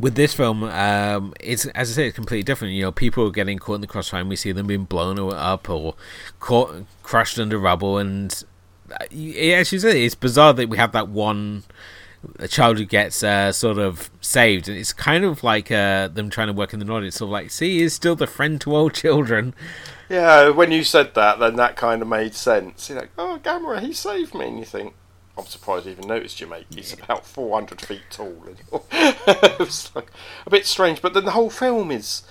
[0.00, 2.74] with this film, um, it's as I say, it's completely different.
[2.74, 5.18] You know, people are getting caught in the crossfire, and we see them being blown
[5.18, 5.94] up or
[6.40, 7.98] caught, crushed under rubble.
[7.98, 8.42] And
[8.90, 11.64] uh, as you say, it's bizarre that we have that one
[12.38, 16.30] a child who gets uh, sort of saved, and it's kind of like uh, them
[16.30, 17.12] trying to work in the Nordic.
[17.12, 19.54] Sort of like, see, he's still the friend to all children.
[20.08, 22.88] Yeah, when you said that, then that kind of made sense.
[22.88, 24.94] You're like, oh, Gamera, he saved me, and you think,
[25.38, 26.66] I'm surprised I even noticed you, mate.
[26.74, 28.42] He's about 400 feet tall.
[28.92, 30.10] it was like
[30.46, 32.22] a bit strange, but then the whole film is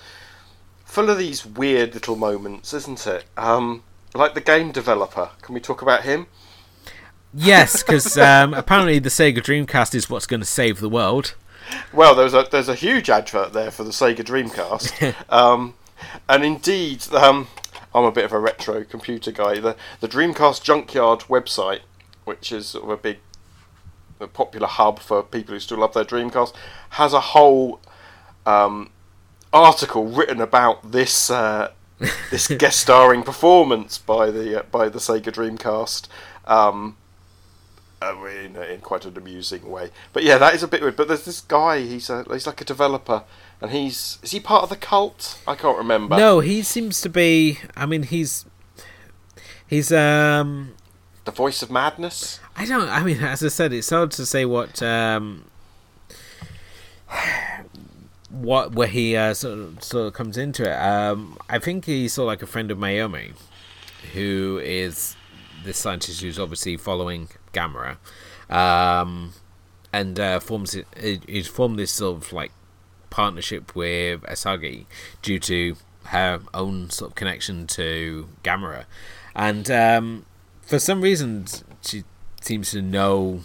[0.84, 3.24] full of these weird little moments, isn't it?
[3.36, 3.82] Um,
[4.14, 5.30] like the game developer.
[5.42, 6.26] Can we talk about him?
[7.32, 11.34] Yes, because um, apparently the Sega Dreamcast is what's going to save the world.
[11.92, 15.74] Well, there's a there's a huge advert there for the Sega Dreamcast, um,
[16.28, 17.46] and indeed, um,
[17.94, 19.60] I'm a bit of a retro computer guy.
[19.60, 21.80] The the Dreamcast Junkyard website,
[22.30, 23.18] which is sort of a big,
[24.20, 26.54] a popular hub for people who still love their Dreamcast,
[26.90, 27.80] has a whole
[28.46, 28.90] um,
[29.52, 31.72] article written about this uh,
[32.30, 36.06] this guest starring performance by the uh, by the Sega Dreamcast.
[36.46, 36.96] Um,
[38.02, 40.96] uh, in, in quite an amusing way, but yeah, that is a bit weird.
[40.96, 41.80] But there's this guy.
[41.80, 43.24] He's a, he's like a developer,
[43.60, 45.38] and he's is he part of the cult?
[45.48, 46.16] I can't remember.
[46.16, 47.58] No, he seems to be.
[47.76, 48.46] I mean, he's
[49.66, 50.76] he's um
[51.30, 52.40] the voice of madness.
[52.56, 52.88] I don't.
[52.88, 55.44] I mean, as I said, it's hard to say what um
[58.30, 60.74] what where he uh, sort of, sort of comes into it.
[60.74, 63.32] Um, I think he's sort of like a friend of Naomi,
[64.12, 65.16] who is
[65.64, 67.96] this scientist who's obviously following Gamera,
[68.48, 69.32] um,
[69.92, 70.86] and uh, forms it.
[71.26, 72.52] He's formed this sort of like
[73.10, 74.86] partnership with Asagi
[75.22, 75.76] due to
[76.06, 78.84] her own sort of connection to Gamera,
[79.34, 80.26] and um,
[80.70, 81.46] for some reason
[81.82, 82.04] she
[82.40, 83.40] seems to know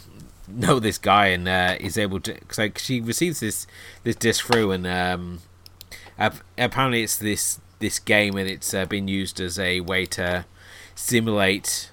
[0.48, 3.66] know this guy and uh, is able to cause, like she receives this
[4.04, 5.40] this disc through and um,
[6.56, 10.46] apparently it's this this game and it's uh, been used as a way to
[10.94, 11.90] simulate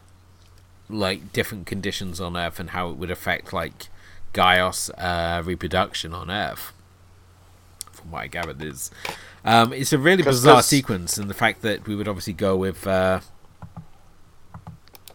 [0.90, 3.88] like different conditions on Earth and how it would affect like
[4.34, 6.74] Gyaos uh, reproduction on Earth.
[7.90, 8.90] From what I gathered, is
[9.46, 12.86] um, it's a really bizarre sequence, and the fact that we would obviously go with.
[12.86, 13.20] Uh,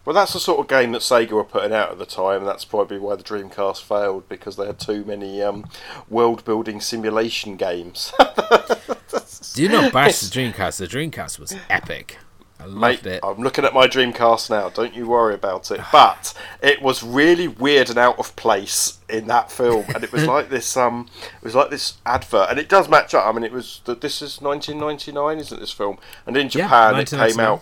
[0.08, 2.38] well, that's the sort of game that Sega were putting out at the time.
[2.40, 5.70] And that's probably why the Dreamcast failed because they had too many um,
[6.08, 8.14] world-building simulation games.
[9.54, 10.78] Do you not bash the Dreamcast?
[10.78, 12.20] The Dreamcast was epic.
[12.58, 13.20] I loved Mate, it.
[13.22, 14.70] I'm looking at my Dreamcast now.
[14.70, 15.82] Don't you worry about it.
[15.92, 20.26] But it was really weird and out of place in that film, and it was
[20.36, 20.78] like this.
[20.78, 23.26] Um, it was like this advert, and it does match up.
[23.26, 25.98] I mean, it was this is 1999, isn't this film?
[26.26, 27.62] And in Japan, yeah, it came out.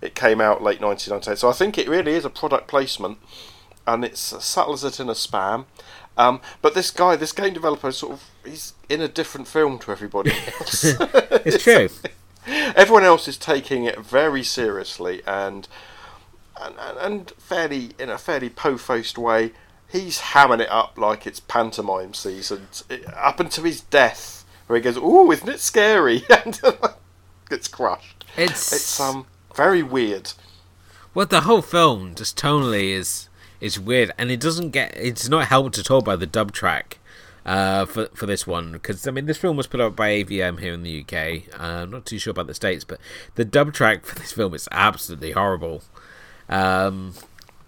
[0.00, 1.38] It came out late 1998.
[1.38, 3.18] So I think it really is a product placement,
[3.86, 5.66] and it's as subtle as it in a spam.
[6.16, 9.92] Um, but this guy, this game developer, sort of, he's in a different film to
[9.92, 10.84] everybody else.
[10.84, 11.88] it's true.
[12.46, 15.68] Everyone else is taking it very seriously and
[16.60, 19.52] and, and fairly in a fairly po-faced way.
[19.88, 22.68] He's hamming it up like it's pantomime season,
[23.14, 26.60] up until his death, where he goes, "Oh, isn't it scary?" and
[27.48, 28.24] gets crushed.
[28.36, 30.32] It's it's um very weird.
[31.14, 33.28] Well, the whole film just tonally is
[33.60, 34.96] is weird, and it doesn't get.
[34.96, 36.98] It's not helped at all by the dub track
[37.44, 40.60] uh, for for this one because I mean this film was put out by AVM
[40.60, 41.54] here in the UK.
[41.58, 42.98] Uh, I'm not too sure about the states, but
[43.34, 45.82] the dub track for this film is absolutely horrible.
[46.48, 47.14] Um,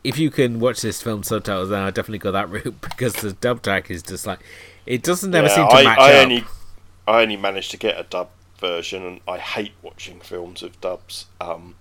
[0.02, 3.32] if you can watch this film subtitles, then I definitely go that route because the
[3.32, 4.40] dub track is just like
[4.86, 6.22] it doesn't ever yeah, seem to I, match I up.
[6.22, 6.44] Only,
[7.06, 8.28] I only managed to get a dub
[8.64, 11.26] version, and I hate watching films with dubs.
[11.40, 11.74] Um,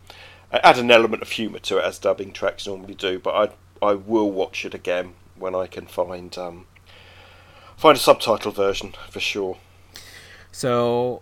[0.51, 3.34] I add an element of humour to it as dubbing tracks normally do, but
[3.81, 6.65] I I will watch it again when I can find um,
[7.77, 9.57] find a subtitle version for sure.
[10.51, 11.21] So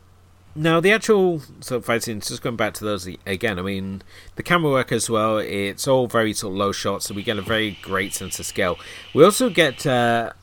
[0.56, 3.60] now the actual sort of fight scenes, just going back to those again.
[3.60, 4.02] I mean,
[4.36, 5.38] the camera work as well.
[5.38, 8.46] It's all very sort of low shots, so we get a very great sense of
[8.46, 8.78] scale.
[9.14, 10.34] We also get uh,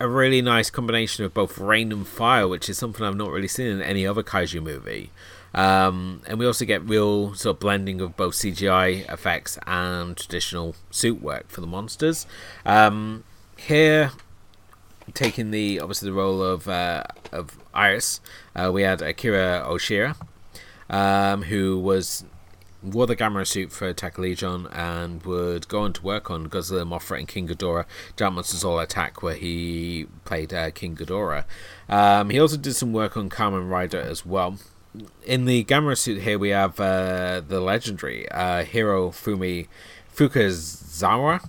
[0.00, 3.48] a really nice combination of both rain and fire, which is something I've not really
[3.48, 5.10] seen in any other kaiju movie.
[5.54, 10.76] Um, and we also get real sort of blending of both CGI effects and traditional
[10.90, 12.26] suit work for the monsters.
[12.64, 13.24] Um,
[13.56, 14.12] here,
[15.14, 18.20] taking the obviously the role of uh, of Iris,
[18.54, 20.14] uh, we had Akira Ohashi,
[20.90, 22.24] um, who was
[22.92, 26.86] wore the Gamera suit for Attack Legion and would go on to work on Godzilla,
[26.86, 27.84] Mothra, and King Ghidorah,
[28.16, 31.44] Giant Monsters All Attack, where he played uh, King Ghidorah.
[31.88, 34.58] Um, he also did some work on Kamen Rider as well.
[35.24, 39.68] In the Gamera suit here, we have uh, the legendary uh, Hirofumi
[40.14, 41.48] Fukazawa,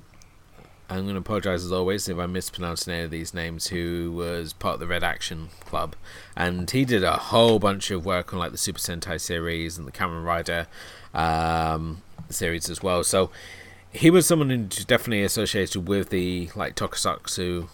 [0.91, 4.53] I'm going to apologise as always if I mispronounce any of these names, who was
[4.53, 5.95] part of the Red Action Club.
[6.35, 9.87] And he did a whole bunch of work on like the Super Sentai series and
[9.87, 10.65] the Kamen Rider
[11.13, 13.03] um, series as well.
[13.03, 13.29] So
[13.91, 17.69] he was someone who's definitely associated with the like Tokusatsu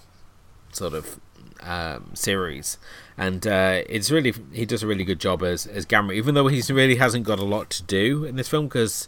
[0.71, 1.19] sort of
[1.61, 2.77] um, series.
[3.17, 6.47] And uh, it's really, he does a really good job as, as Gamera, even though
[6.47, 9.07] he really hasn't got a lot to do in this film because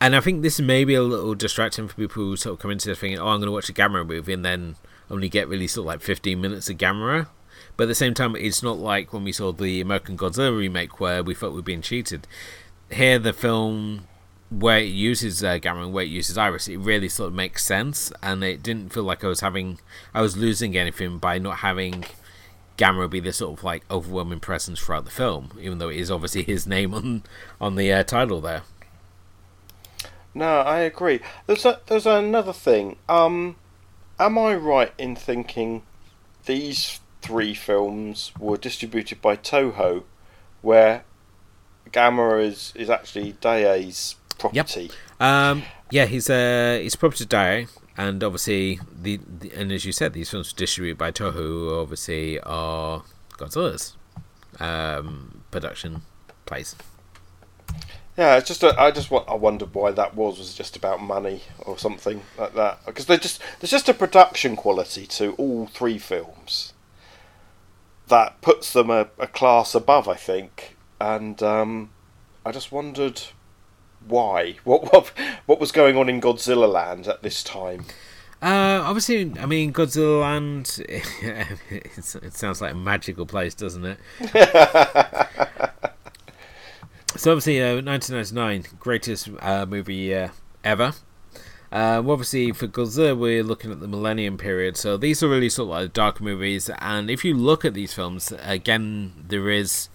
[0.00, 2.70] and I think this may be a little distracting for people who sort of come
[2.70, 4.76] into this thinking, "Oh, I'm going to watch a Gamera movie," and then
[5.10, 7.28] only get really sort of like 15 minutes of Gamera.
[7.76, 11.00] But at the same time, it's not like when we saw the American Godzilla remake
[11.00, 12.26] where we felt we were being cheated.
[12.90, 14.06] Here, the film
[14.50, 15.58] where it uses uh,
[15.90, 19.24] where it uses Iris, it really sort of makes sense, and it didn't feel like
[19.24, 19.80] I was having,
[20.12, 22.04] I was losing anything by not having
[22.76, 26.10] Gamera be this sort of like overwhelming presence throughout the film, even though it is
[26.10, 27.22] obviously his name on
[27.60, 28.62] on the uh, title there.
[30.34, 31.20] No, I agree.
[31.46, 32.96] There's a, there's another thing.
[33.08, 33.56] Um,
[34.18, 35.82] am I right in thinking
[36.46, 40.02] these three films were distributed by Toho,
[40.60, 41.04] where
[41.90, 44.90] Gamera is is actually Daiei's property?
[45.18, 45.20] Yep.
[45.20, 50.12] Um, yeah, he's uh, he's property Daiei, and obviously the, the, and as you said,
[50.12, 53.04] these films distributed by Toho, obviously are
[53.36, 53.96] Godzilla's
[54.60, 56.02] um, production
[56.46, 56.74] place.
[58.16, 61.42] Yeah, it's just a, I just I wondered why that was was just about money
[61.58, 65.98] or something like that because they just there's just a production quality to all three
[65.98, 66.74] films
[68.06, 70.73] that puts them a, a class above, I think,
[71.14, 71.90] and um,
[72.44, 73.20] I just wondered
[74.06, 75.12] why what what
[75.46, 77.84] what was going on in Godzilla Land at this time.
[78.42, 80.84] Uh, obviously, I mean Godzilla Land.
[80.88, 83.98] it sounds like a magical place, doesn't it?
[87.16, 90.30] So obviously, uh, 1999, greatest uh, movie uh,
[90.64, 90.94] ever.
[91.70, 94.76] Um, obviously, for Godzilla, we're looking at the Millennium period.
[94.76, 96.68] So these are really sort of like dark movies.
[96.80, 99.88] And if you look at these films, again, there is,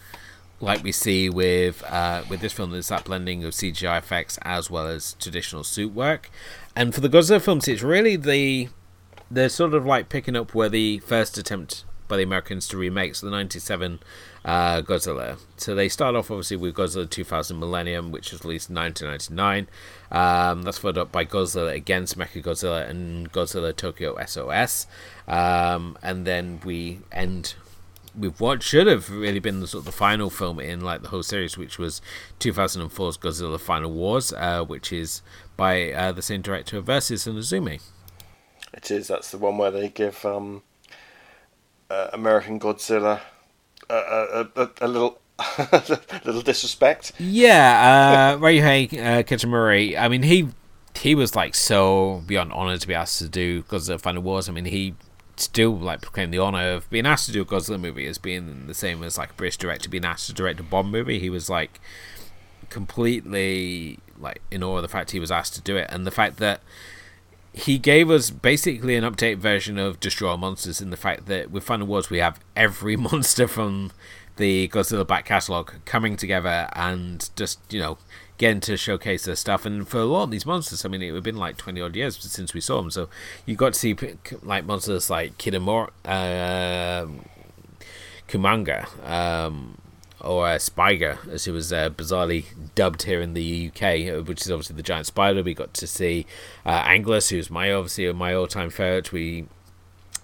[0.61, 4.69] like we see with uh, with this film, there's that blending of CGI effects as
[4.69, 6.29] well as traditional suit work.
[6.75, 8.69] And for the Godzilla films, it's really the
[9.31, 13.15] they're sort of like picking up where the first attempt by the Americans to remake,
[13.15, 13.99] so the 97
[14.43, 15.37] uh, Godzilla.
[15.57, 19.67] So they start off obviously with Godzilla 2000 Millennium, which was released in 1999.
[20.11, 24.87] Um, that's followed up by Godzilla Against Mechagodzilla and Godzilla Tokyo SOS.
[25.27, 27.53] Um, and then we end
[28.17, 31.09] with what should have really been the sort of the final film in like the
[31.09, 32.01] whole series, which was
[32.39, 35.21] 2004's Godzilla Final Wars, uh, which is
[35.57, 37.81] by uh, the same director of Versus and Azumi.
[38.73, 39.07] It is.
[39.07, 40.61] That's the one where they give um,
[41.89, 43.21] uh, American Godzilla
[43.89, 45.19] a, a, a little
[46.25, 47.13] little disrespect.
[47.17, 49.97] Yeah, uh, Ryuhei uh, Kitamura.
[49.97, 50.49] I mean, he
[50.95, 54.49] he was like so beyond honored to be asked to do Godzilla Final Wars.
[54.49, 54.95] I mean, he
[55.39, 58.67] still like proclaimed the honor of being asked to do a Godzilla movie as being
[58.67, 61.19] the same as like a British director being asked to direct a Bond movie.
[61.19, 61.79] He was like
[62.69, 66.11] completely like in awe of the fact he was asked to do it, and the
[66.11, 66.61] fact that
[67.53, 71.51] he gave us basically an update version of Destroy All Monsters in the fact that
[71.51, 73.91] with Final Wars we have every monster from
[74.37, 77.97] the Godzilla back catalogue coming together and just, you know,
[78.39, 79.65] getting to showcase their stuff.
[79.65, 81.95] And for a lot of these monsters, I mean, it had been like 20 odd
[81.95, 82.89] years since we saw them.
[82.89, 83.09] So
[83.45, 83.95] you got to see
[84.41, 87.05] like monsters like Kitamura, uh,
[88.27, 89.77] Kumonga, um,
[90.21, 94.41] or uh, Spiger, as it was uh, bizarrely dubbed here in the UK, uh, which
[94.41, 95.43] is obviously the giant spider.
[95.43, 96.25] We got to see
[96.65, 96.97] uh,
[97.29, 99.11] who's my obviously my all-time favorite.
[99.11, 99.47] We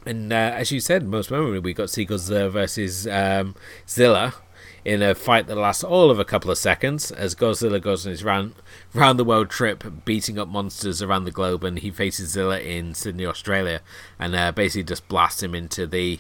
[0.06, 3.56] and uh, as you said, most memorably, we got to see Godzilla versus um,
[3.90, 4.36] Zilla
[4.84, 8.12] in a fight that lasts all of a couple of seconds as Godzilla goes on
[8.12, 8.54] his round
[8.94, 12.94] round the world trip, beating up monsters around the globe, and he faces Zilla in
[12.94, 13.82] Sydney, Australia,
[14.20, 16.20] and uh, basically just blasts him into the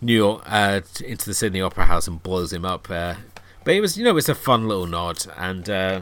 [0.00, 2.90] New York uh, into the Sydney Opera House and blows him up.
[2.90, 3.14] Uh,
[3.64, 6.00] but it was, you know, it's a fun little nod, and uh,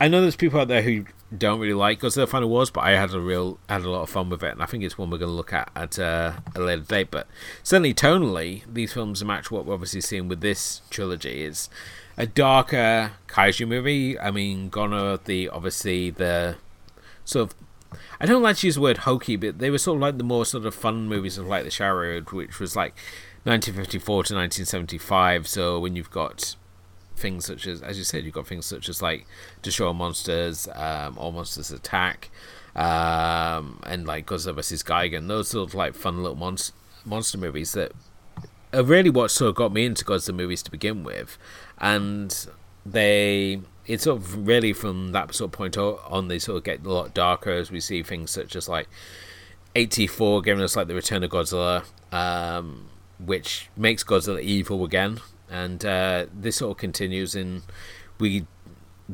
[0.00, 1.04] I know there's people out there who
[1.38, 4.10] don't really like Godzilla Final Wars, but I had a real had a lot of
[4.10, 6.32] fun with it, and I think it's one we're going to look at at uh,
[6.54, 7.10] a later date.
[7.10, 7.26] But
[7.62, 11.42] certainly tonally, these films match what we're obviously seeing with this trilogy.
[11.42, 11.68] Is
[12.16, 14.18] a darker kaiju movie.
[14.18, 16.56] I mean, Gono the obviously the
[17.24, 17.56] sort of
[18.20, 20.24] I don't like to use the word hokey, but they were sort of like the
[20.24, 22.94] more sort of fun movies of like the Showa which was like
[23.44, 25.46] 1954 to 1975.
[25.46, 26.56] So when you've got
[27.16, 29.26] things such as, as you said, you've got things such as like
[29.62, 32.30] Destroy Monsters, um, All Monsters Attack,
[32.74, 34.82] um, and like Godzilla vs.
[34.82, 36.72] Gigan, those sort of like fun little monst-
[37.04, 37.92] monster movies that
[38.72, 41.38] are really what sort of got me into Godzilla movies to begin with.
[41.78, 42.46] And
[42.84, 46.84] they it's sort of really from that sort of point on they sort of get
[46.84, 48.88] a lot darker as we see things such as like
[49.74, 52.88] 84 giving us like the return of godzilla um,
[53.18, 55.20] which makes godzilla evil again
[55.50, 57.62] and uh, this sort of continues in
[58.18, 58.46] we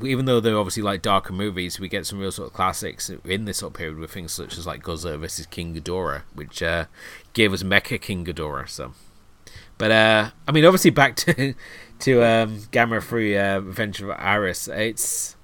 [0.05, 3.45] even though they're obviously like darker movies, we get some real sort of classics in
[3.45, 6.85] this sort of period with things such as like Godzilla versus King Ghidorah, which uh,
[7.33, 8.69] gave us Mecha King Ghidorah.
[8.69, 8.93] So,
[9.79, 11.55] but uh, I mean, obviously back to
[12.01, 14.69] to um, Gamera Free uh, Adventure of Iris.
[14.69, 15.37] It's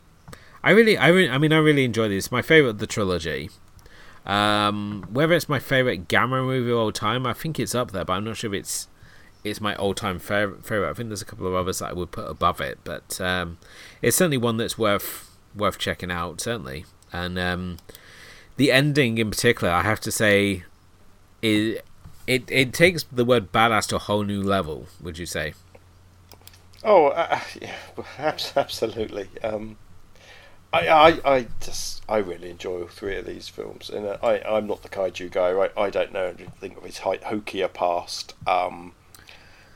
[0.62, 2.30] I really, I I mean, I really enjoy this.
[2.30, 3.50] My favorite of the trilogy.
[4.24, 8.04] Um, whether it's my favorite Gamera movie of all time, I think it's up there,
[8.04, 8.88] but I'm not sure if it's
[9.46, 10.90] it's my all time favorite.
[10.90, 13.58] I think there's a couple of others that I would put above it, but um,
[14.02, 16.40] it's certainly one that's worth worth checking out.
[16.40, 17.78] Certainly, and um,
[18.56, 20.64] the ending in particular, I have to say,
[21.42, 21.78] is
[22.26, 24.86] it it takes the word badass to a whole new level.
[25.00, 25.54] Would you say?
[26.82, 27.74] Oh, uh, yeah,
[28.56, 29.28] absolutely.
[29.42, 29.76] Um,
[30.72, 34.40] I, I, I just, I really enjoy all three of these films, and uh, I,
[34.42, 35.52] I'm not the kaiju guy.
[35.52, 35.72] Right?
[35.76, 38.34] I don't know anything of his hokier past.
[38.46, 38.92] Um,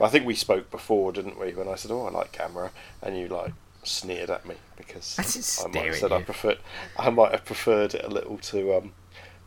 [0.01, 1.53] I think we spoke before, didn't we?
[1.53, 2.71] When I said, "Oh, I like Gamera,"
[3.03, 6.57] and you like sneered at me because I, I might have said I prefer,
[6.99, 8.93] I might have preferred it a little to um,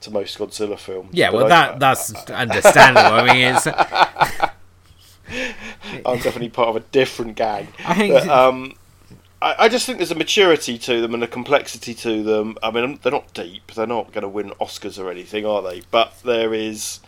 [0.02, 1.10] to most Godzilla films.
[1.14, 3.14] Yeah, well, I, that that's understandable.
[3.14, 3.68] I mean, it's.
[6.06, 7.70] I'm definitely part of a different gang.
[7.86, 8.14] I think.
[8.14, 8.76] But, um,
[9.42, 12.58] I, I just think there's a maturity to them and a complexity to them.
[12.62, 13.72] I mean, they're not deep.
[13.74, 15.82] They're not going to win Oscars or anything, are they?
[15.92, 17.00] But there is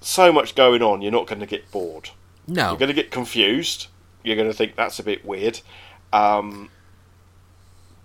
[0.00, 2.10] so much going on, you're not going to get bored.
[2.46, 2.70] No.
[2.70, 3.88] You're going to get confused.
[4.22, 5.60] You're going to think that's a bit weird.
[6.12, 6.70] Um,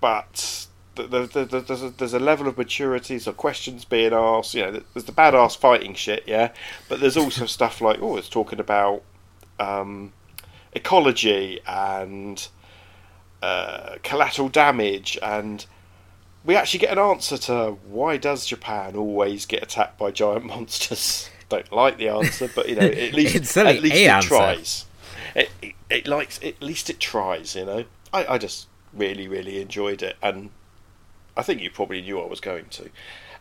[0.01, 4.53] but the, the, the, there's, a, there's a level of maturity, so questions being asked.
[4.53, 6.51] You know, there's the badass fighting shit, yeah.
[6.89, 9.03] But there's also stuff like, oh, it's talking about
[9.59, 10.13] um,
[10.73, 12.47] ecology and
[13.41, 15.65] uh, collateral damage and
[16.45, 21.29] we actually get an answer to why does Japan always get attacked by giant monsters?
[21.53, 24.27] Don't like the answer, but you know, at least at least it answer.
[24.27, 24.85] tries.
[25.35, 27.55] It, it, it, likes at least it tries.
[27.55, 30.49] You know, I, I just really really enjoyed it, and
[31.35, 32.89] I think you probably knew I was going to.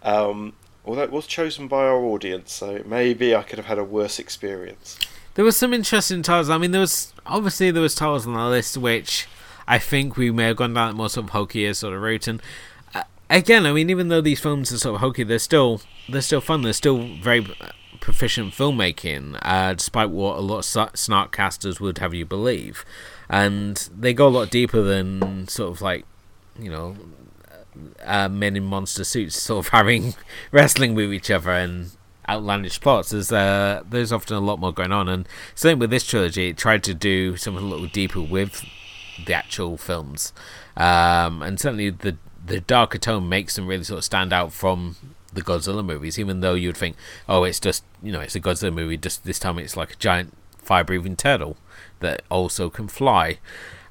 [0.03, 0.55] Um,
[0.85, 4.19] although it was chosen by our audience, so maybe I could have had a worse
[4.19, 4.99] experience.
[5.35, 6.51] There was some interesting titles.
[6.51, 9.27] I mean, there was obviously there was titles on the list which
[9.67, 12.43] I think we may have gone down more sort of hokier sort of route, and
[12.95, 16.21] uh, again, I mean, even though these films are sort of hokey, they're still they're
[16.23, 16.63] still fun.
[16.63, 17.47] They're still very
[18.03, 22.85] proficient filmmaking, uh, despite what a lot of snark casters would have you believe.
[23.31, 26.05] And they go a lot deeper than sort of like,
[26.59, 26.97] you know,
[28.05, 30.15] uh, men in monster suits sort of having
[30.51, 31.93] wrestling with each other and
[32.29, 33.11] outlandish plots.
[33.11, 36.49] There's uh, there's often a lot more going on, and same with this trilogy.
[36.49, 38.65] It tried to do something a little deeper with
[39.25, 40.33] the actual films,
[40.77, 44.97] um, and certainly the the darker tone makes them really sort of stand out from
[45.33, 46.97] the Godzilla movies, even though you'd think,
[47.29, 48.97] oh, it's just you know, it's a Godzilla movie.
[48.97, 51.57] Just this time, it's like a giant fire-breathing turtle
[52.01, 53.39] that also can fly,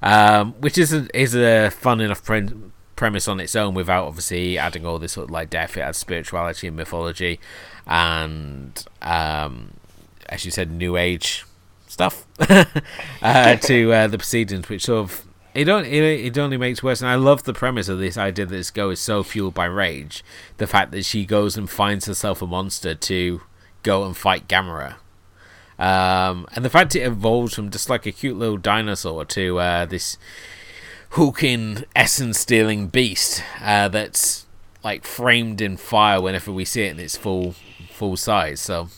[0.01, 2.49] um, which is a, is a fun enough pre-
[2.95, 5.77] premise on its own without obviously adding all this sort of like death.
[5.77, 7.39] It adds spirituality and mythology,
[7.87, 9.73] and um,
[10.29, 11.45] as you said, new age
[11.87, 12.25] stuff
[13.21, 17.01] uh, to uh, the proceedings, which sort of it only it, it only makes worse.
[17.01, 19.65] And I love the premise of this idea that this girl is so fueled by
[19.65, 20.23] rage.
[20.57, 23.41] The fact that she goes and finds herself a monster to
[23.83, 24.95] go and fight Gamera.
[25.79, 29.85] Um, and the fact it evolves from just like a cute little dinosaur to uh,
[29.85, 30.17] this
[31.11, 34.45] hooking, essence stealing beast uh, that's
[34.83, 37.55] like framed in fire whenever we see it in its full
[37.91, 38.59] full size.
[38.59, 38.89] So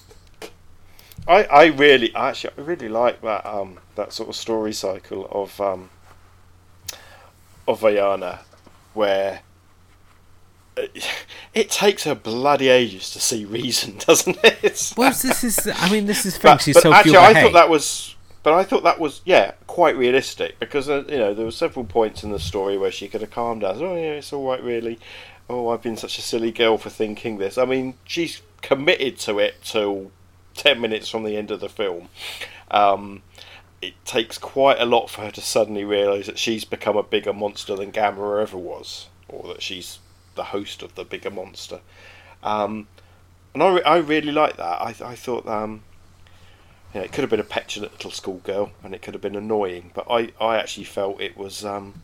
[1.27, 5.59] I, I really actually I really like that um that sort of story cycle of
[5.59, 5.89] um
[7.67, 8.39] of Ayana
[8.93, 9.41] where
[11.53, 14.93] it takes her bloody ages to see reason, doesn't it?
[14.97, 15.69] well, this is.
[15.75, 18.15] I mean, this is but, but so actually, I thought that was.
[18.41, 21.85] But I thought that was yeah quite realistic because uh, you know there were several
[21.85, 23.81] points in the story where she could have calmed down.
[23.81, 24.99] Oh yeah, it's all right, really.
[25.49, 27.57] Oh, I've been such a silly girl for thinking this.
[27.57, 30.11] I mean, she's committed to it till
[30.55, 32.09] ten minutes from the end of the film.
[32.69, 33.21] Um,
[33.83, 37.33] it takes quite a lot for her to suddenly realise that she's become a bigger
[37.33, 39.99] monster than Gamera ever was, or that she's
[40.35, 41.81] the host of the bigger monster.
[42.41, 42.87] Um,
[43.53, 44.81] and I, re- I really like that.
[44.81, 45.83] I, I thought um,
[46.93, 49.35] you know, it could have been a petulant little schoolgirl and it could have been
[49.35, 51.65] annoying, but I, I actually felt it was.
[51.65, 52.03] Um,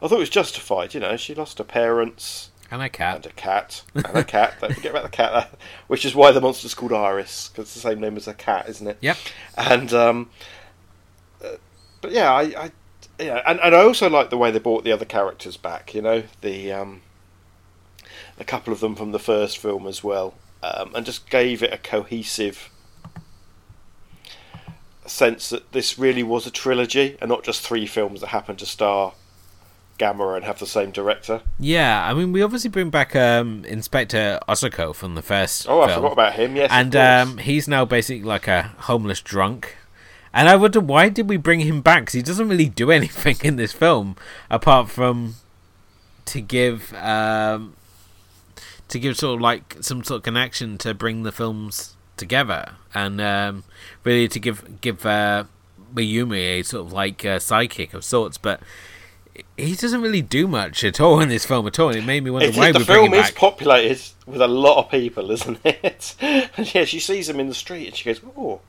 [0.00, 0.94] I thought it was justified.
[0.94, 2.50] You know, she lost her parents.
[2.74, 3.14] And a cat.
[3.14, 3.82] And a cat.
[3.94, 4.54] And a cat.
[4.60, 5.56] Don't forget about the cat.
[5.86, 8.68] Which is why the monster's called Iris, because it's the same name as a cat,
[8.68, 8.98] isn't it?
[9.00, 9.16] Yep.
[9.56, 10.30] And, um,
[11.40, 11.50] uh,
[12.00, 12.72] but yeah, I, I
[13.20, 15.94] yeah, and, and I also like the way they brought the other characters back.
[15.94, 17.02] You know, the um,
[18.40, 21.72] a couple of them from the first film as well, um, and just gave it
[21.72, 22.70] a cohesive
[25.06, 28.66] sense that this really was a trilogy and not just three films that happened to
[28.66, 29.12] star
[29.98, 31.42] Gamera and have the same director.
[31.58, 35.66] Yeah, I mean, we obviously bring back um, Inspector Osako from the first.
[35.68, 35.90] Oh, film.
[35.90, 36.56] I forgot about him.
[36.56, 39.76] Yes, and um, he's now basically like a homeless drunk
[40.36, 42.02] And I wonder why did we bring him back?
[42.02, 44.16] Because he doesn't really do anything in this film
[44.50, 45.36] apart from
[46.26, 47.76] to give um,
[48.88, 53.20] to give sort of like some sort of connection to bring the films together and
[53.20, 53.62] um,
[54.02, 55.44] really to give give uh,
[55.94, 58.60] Mayumi a sort of like uh, sidekick of sorts, but
[59.56, 61.88] he doesn't really do much at all in this film at all.
[61.88, 63.34] And it made me wonder It why the we bring him film is back.
[63.36, 66.14] populated with a lot of people, isn't it?
[66.20, 68.60] and yeah, she sees him in the street and she goes, "Oh."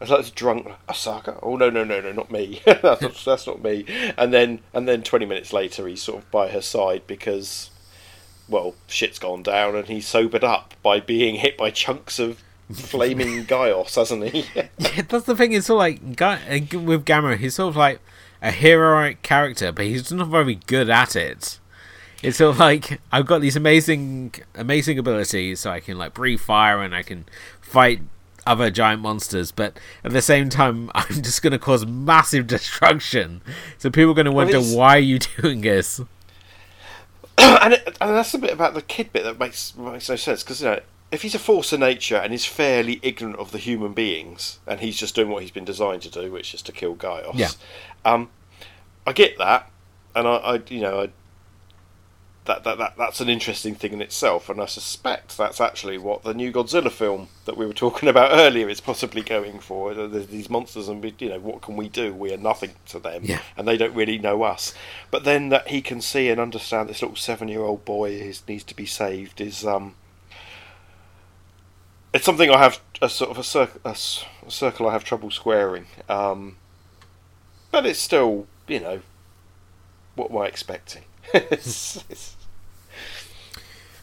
[0.00, 1.38] It's like this drunk Osaka.
[1.44, 2.60] Oh no no no no not me.
[2.66, 3.84] that's not that's not me.
[4.18, 7.70] And then and then twenty minutes later he's sort of by her side because
[8.48, 13.44] well shit's gone down and he's sobered up by being hit by chunks of flaming
[13.46, 14.44] Gyaos, hasn't he?
[14.56, 15.52] Yeah, that's the thing.
[15.52, 18.00] It's sort of like uh, with Gamera, he's sort of like
[18.42, 21.58] a heroic character, but he's not very good at it.
[22.22, 26.40] It's sort of like I've got these amazing, amazing abilities, so I can like breathe
[26.40, 27.24] fire and I can
[27.60, 28.00] fight
[28.46, 33.40] other giant monsters, but at the same time, I'm just going to cause massive destruction.
[33.78, 36.00] So people are going to wonder it's- why are you doing this?
[37.38, 40.42] and, it, and that's the bit about the kid bit that makes makes no sense
[40.42, 40.80] because you know
[41.12, 44.80] if he's a force of nature and is fairly ignorant of the human beings and
[44.80, 47.34] he's just doing what he's been designed to do, which is to kill Gyaos.
[47.34, 47.50] Yeah.
[48.04, 48.30] Um,
[49.06, 49.70] I get that,
[50.16, 51.10] and I, I you know, I,
[52.44, 56.24] that, that that that's an interesting thing in itself, and I suspect that's actually what
[56.24, 59.94] the new Godzilla film that we were talking about earlier is possibly going for.
[59.94, 62.12] There's these monsters, and we, you know, what can we do?
[62.12, 63.40] We are nothing to them, Yeah.
[63.56, 64.74] and they don't really know us.
[65.10, 68.74] But then that he can see and understand this little seven-year-old boy who needs to
[68.74, 69.94] be saved is um.
[72.14, 73.90] It's something I have a sort of a, cir- a,
[74.46, 75.86] a circle I have trouble squaring.
[76.08, 76.56] Um,
[77.70, 79.00] but it's still, you know,
[80.14, 81.04] what am I expecting?
[81.34, 82.36] It's- it's-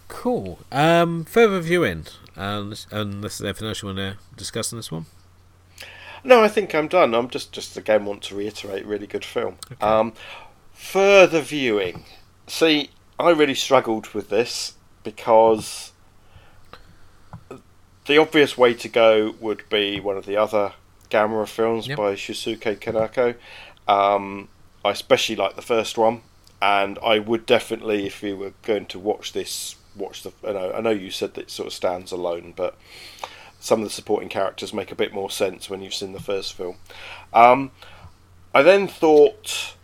[0.07, 0.59] Cool.
[0.71, 2.05] Um, further viewing.
[2.35, 5.05] Unless, unless there's anything else you want to discuss on this one.
[6.23, 7.13] no, I think I'm done.
[7.13, 9.57] I'm just, just again want to reiterate, really good film.
[9.81, 10.13] Um,
[10.73, 12.05] further viewing.
[12.47, 12.89] See,
[13.19, 15.91] I really struggled with this because
[18.09, 20.73] the obvious way to go would be one of the other
[21.11, 21.97] Gamera films Yep.
[21.97, 23.35] by Shusuke Kaneko.
[23.87, 24.49] Um,
[24.83, 26.21] I especially like the first one,
[26.59, 30.31] and I would definitely, if you were going to watch this, watch the.
[30.43, 32.75] I know, I know you said that it sort of stands alone, but
[33.59, 36.53] some of the supporting characters make a bit more sense when you've seen the first
[36.53, 36.77] film.
[37.31, 37.69] Um,
[38.55, 39.75] I then thought,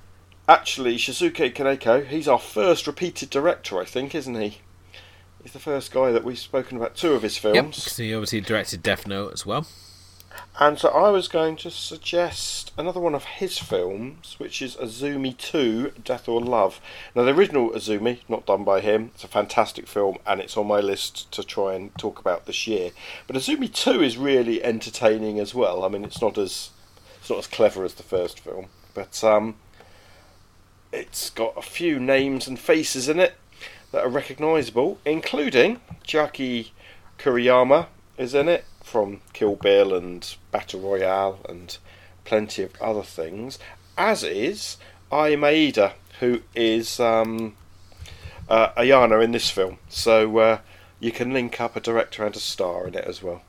[0.50, 4.62] actually, Shusuke Kaneko, he's our first repeated director, I think, isn't he?
[5.46, 7.86] He's the first guy that we've spoken about two of his films.
[7.86, 8.04] Yep.
[8.04, 9.68] he obviously directed Death Note as well.
[10.60, 15.38] And so I was going to suggest another one of his films, which is Azumi
[15.38, 16.82] 2 Death or Love.
[17.14, 20.66] Now, the original Azumi, not done by him, it's a fantastic film and it's on
[20.66, 22.90] my list to try and talk about this year.
[23.28, 25.86] But Azumi 2 is really entertaining as well.
[25.86, 26.72] I mean, it's not as
[27.20, 28.66] it's not as clever as the first film,
[28.96, 29.58] but um,
[30.92, 33.36] it's got a few names and faces in it
[33.92, 36.72] that are recognisable, including Chiaki
[37.18, 41.78] Kuriyama is in it from Kill Bill and Battle Royale and
[42.24, 43.60] plenty of other things,
[43.98, 44.78] as is
[45.12, 47.56] Ai who is um,
[48.48, 49.78] uh, Ayana in this film.
[49.90, 50.60] So uh,
[51.00, 53.42] you can link up a director and a star in it as well.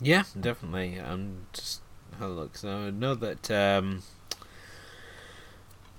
[0.00, 1.00] Yeah, definitely.
[1.00, 1.80] I'm just
[2.18, 2.56] have a look.
[2.56, 3.50] So I know that.
[3.50, 4.02] Um,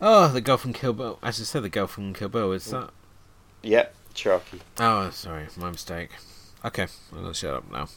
[0.03, 1.17] oh, the girl from Kill Bill.
[1.23, 2.51] As I said, the girl from Kill Bill.
[2.51, 2.91] Is that?
[3.63, 4.59] Yep, Chucky.
[4.79, 6.09] Oh, sorry, my mistake.
[6.63, 7.87] Okay, I'm gonna shut up now.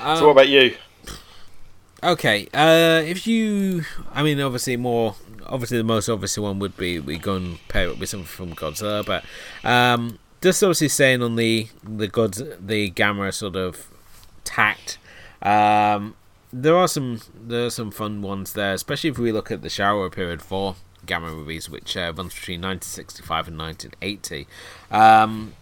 [0.00, 0.76] Um, So what about you?
[2.02, 5.16] Okay, uh, if you, I mean, obviously more,
[5.46, 8.54] obviously the most obvious one would be we go and pair it with something from
[8.54, 9.24] Godzilla, but
[9.68, 13.88] um, just obviously saying on the the God's the Gamera sort of
[14.44, 14.98] tact.
[15.42, 16.14] Um,
[16.62, 19.68] there are some there are some fun ones there, especially if we look at the
[19.68, 20.76] Showa period for
[21.06, 24.46] Gamera movies, which uh, runs between 1965 and 1980.
[24.90, 25.54] Um,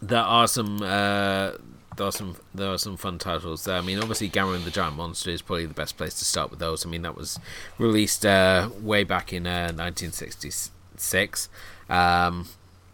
[0.00, 1.52] there are some uh,
[1.96, 3.76] there are some there are some fun titles there.
[3.76, 6.50] I mean, obviously, Gamera and the Giant Monster is probably the best place to start
[6.50, 6.86] with those.
[6.86, 7.40] I mean, that was
[7.78, 11.48] released uh, way back in uh, 1966.
[11.88, 12.46] Um,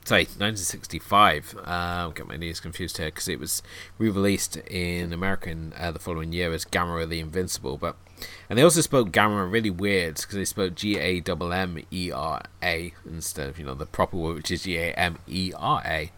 [0.05, 1.55] sorry, 1965.
[1.59, 3.63] Uh, I'm getting my names confused here because it was
[3.99, 7.77] re-released in America in, uh, the following year as Gammera the Invincible.
[7.79, 7.97] But
[8.49, 12.11] and they also spoke Gammera really weird because they spoke G A M M E
[12.13, 15.53] R A instead of you know the proper word which is G A M E
[15.57, 16.11] R A.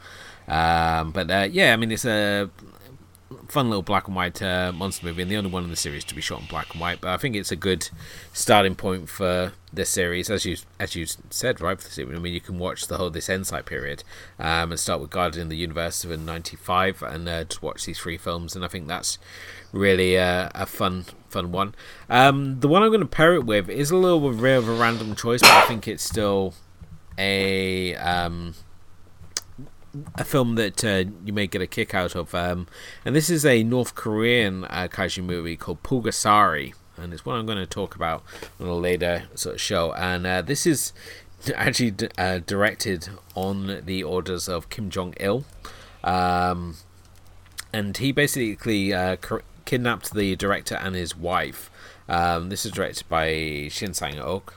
[0.47, 2.51] Um, but uh, yeah, I mean it's a
[3.49, 6.05] fun little black and white uh, monster movie, and the only one in the series
[6.05, 7.01] to be shot in black and white.
[7.01, 7.89] But I think it's a good
[8.33, 11.81] starting point for this series, as you as you said, right?
[11.81, 14.05] For the I mean, you can watch the whole this Heisei period,
[14.39, 17.99] um, and start with Guardian of the Universe in '95, and uh, just watch these
[17.99, 19.19] three films, and I think that's
[19.73, 21.75] really uh, a fun fun one.
[22.09, 24.75] Um, the one I'm going to pair it with is a little bit of a
[24.75, 26.55] random choice, but I think it's still
[27.19, 28.55] a um,
[30.17, 32.35] a film that uh, you may get a kick out of.
[32.35, 32.67] Um,
[33.05, 36.75] and this is a North Korean uh, kaiju movie called Pulgasari.
[36.97, 38.23] And it's one I'm going to talk about
[38.61, 39.93] on a later sort of show.
[39.95, 40.93] And uh, this is
[41.55, 45.45] actually d- uh, directed on the orders of Kim Jong il.
[46.03, 46.77] Um,
[47.73, 49.17] and he basically uh,
[49.65, 51.71] kidnapped the director and his wife.
[52.09, 54.55] Um, this is directed by Shin Sang Ok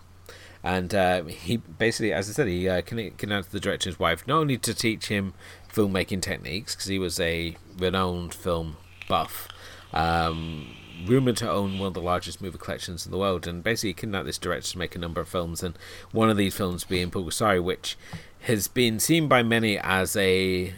[0.67, 4.57] and uh, he basically, as I said, he uh, kidnapped the director's wife not only
[4.57, 5.33] to teach him
[5.73, 8.75] filmmaking techniques because he was a renowned film
[9.07, 9.47] buff,
[9.93, 13.93] um, rumored to own one of the largest movie collections in the world, and basically
[13.93, 15.79] kidnapped this director to make a number of films, and
[16.11, 17.97] one of these films being Pulgasari, which
[18.41, 20.73] has been seen by many as a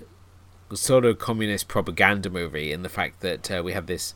[0.71, 4.13] sort of communist propaganda movie in the fact that uh, we have this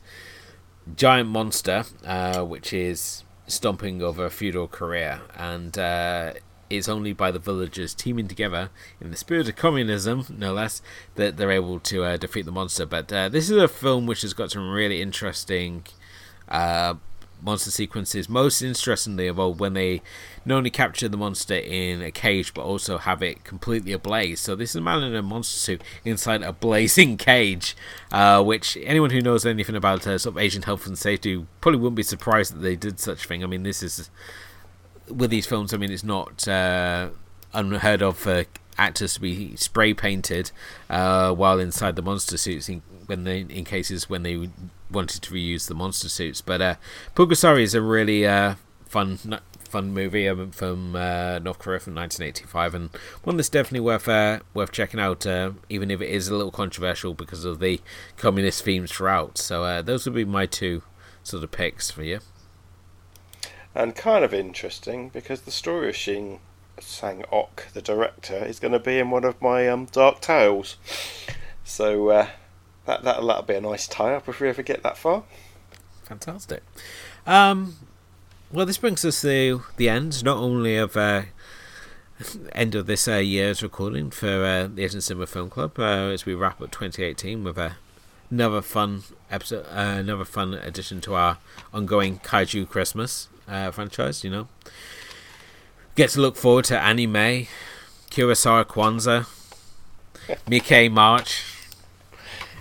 [0.94, 6.32] giant monster, uh, which is stomping over a feudal Korea, and uh,
[6.70, 8.70] it's only by the villagers teaming together
[9.00, 10.82] in the spirit of communism, no less,
[11.14, 12.86] that they're able to uh, defeat the monster.
[12.86, 15.84] But uh, this is a film which has got some really interesting
[16.48, 16.94] uh,
[17.42, 18.28] monster sequences.
[18.28, 20.02] Most interestingly of all, when they
[20.44, 24.40] not only capture the monster in a cage, but also have it completely ablaze.
[24.40, 27.76] So this is a man in a monster suit inside a blazing cage,
[28.12, 31.80] uh, which anyone who knows anything about uh, sort of Asian health and safety probably
[31.80, 33.42] wouldn't be surprised that they did such thing.
[33.42, 34.10] I mean, this is
[35.08, 35.72] with these films.
[35.72, 37.10] I mean, it's not uh,
[37.52, 38.44] unheard of for
[38.76, 40.50] actors to be spray painted
[40.90, 44.48] uh, while inside the monster suits in, when they in cases when they
[44.90, 46.40] wanted to reuse the monster suits.
[46.40, 46.74] But uh,
[47.14, 49.18] Pulgasari is a really uh, fun
[49.74, 52.90] fun movie um, from uh, North Korea from 1985, and
[53.24, 56.52] one that's definitely worth uh, worth checking out, uh, even if it is a little
[56.52, 57.80] controversial because of the
[58.16, 59.36] communist themes throughout.
[59.36, 60.84] So uh, those would be my two
[61.24, 62.20] sort of picks for you.
[63.74, 66.38] And kind of interesting because the story of Shin
[66.78, 70.76] Sang Ok, the director, is going to be in one of my um, Dark Tales.
[71.64, 72.28] So uh,
[72.86, 75.24] that that'll, that'll be a nice tie up if we ever get that far.
[76.04, 76.62] Fantastic.
[77.26, 77.74] Um,
[78.54, 81.22] well, this brings us to the end, not only of uh,
[82.52, 86.24] end of this uh, year's recording for uh, the Asian Cinema Film Club, uh, as
[86.24, 87.70] we wrap up 2018 with uh,
[88.30, 91.38] another fun episode, uh, another fun addition to our
[91.72, 93.28] ongoing Kaiju Christmas
[93.72, 94.22] franchise.
[94.22, 94.48] You know,
[95.96, 97.48] get to look forward to anime,
[98.12, 99.26] Kurosawa Kwanzaa,
[100.46, 101.42] Miike March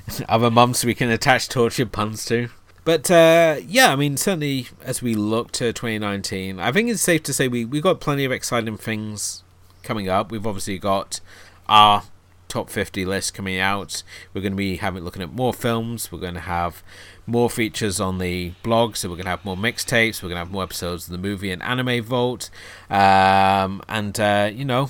[0.27, 2.49] other mums we can attach tortured puns to.
[2.85, 7.23] But uh, yeah, I mean, certainly as we look to 2019, I think it's safe
[7.23, 9.43] to say we we've got plenty of exciting things
[9.83, 10.31] coming up.
[10.31, 11.21] We've obviously got
[11.69, 12.03] our
[12.49, 14.03] top 50 list coming out.
[14.33, 16.11] We're going to be having looking at more films.
[16.11, 16.83] We're going to have
[17.25, 20.21] more features on the blog, so we're going to have more mixtapes.
[20.21, 22.49] We're going to have more episodes of the movie and anime vault,
[22.89, 24.89] um, and uh, you know,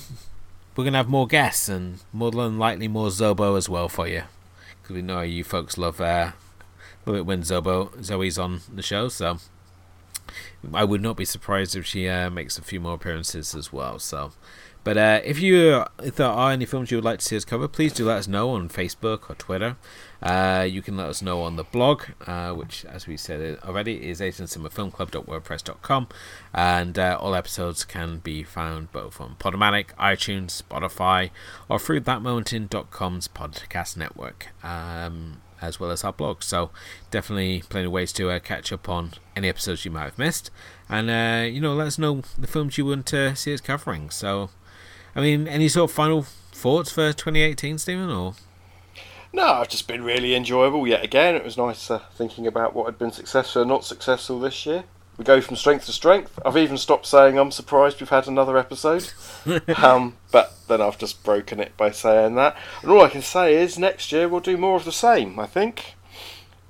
[0.76, 4.08] we're going to have more guests and more than likely more Zobo as well for
[4.08, 4.24] you
[4.82, 6.32] because we know you folks love uh,
[7.04, 9.08] when Zobo Zoe's on the show.
[9.08, 9.38] So
[10.72, 13.98] I would not be surprised if she uh, makes a few more appearances as well.
[13.98, 14.32] So.
[14.84, 17.46] But uh, if you if there are any films you would like to see us
[17.46, 19.76] cover, please do let us know on Facebook or Twitter.
[20.22, 24.08] Uh, you can let us know on the blog, uh, which, as we said already,
[24.08, 26.08] is asiancinemafilmclub.wordpress.com,
[26.52, 31.30] and uh, all episodes can be found both on Podomatic, iTunes, Spotify,
[31.68, 34.48] or through thatmomentin.com's podcast network.
[34.62, 36.42] Um, as well as our blog.
[36.42, 36.70] So
[37.10, 40.50] definitely plenty of ways to uh, catch up on any episodes you might have missed,
[40.88, 44.10] and uh, you know let us know the films you want to see us covering.
[44.10, 44.50] So
[45.16, 48.10] I mean, any sort of final thoughts for 2018, Stephen?
[48.10, 48.34] Or
[49.32, 51.34] no, it's just been really enjoyable yet again.
[51.34, 54.84] It was nice uh, thinking about what had been successful and not successful this year.
[55.16, 56.38] We go from strength to strength.
[56.44, 59.12] I've even stopped saying I'm surprised we've had another episode.
[59.76, 62.56] um, but then I've just broken it by saying that.
[62.82, 65.38] And all I can say is next year we'll do more of the same.
[65.38, 65.94] I think.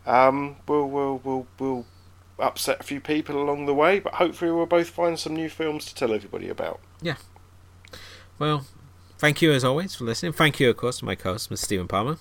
[0.06, 1.86] Um, we'll we'll we'll we'll
[2.38, 5.86] upset a few people along the way, but hopefully we'll both find some new films
[5.86, 6.80] to tell everybody about.
[7.00, 7.16] Yeah,
[8.38, 8.66] well,
[9.18, 10.32] thank you as always for listening.
[10.32, 11.58] Thank you, of course, to my co-host, Mr.
[11.58, 12.18] Stephen Palmer.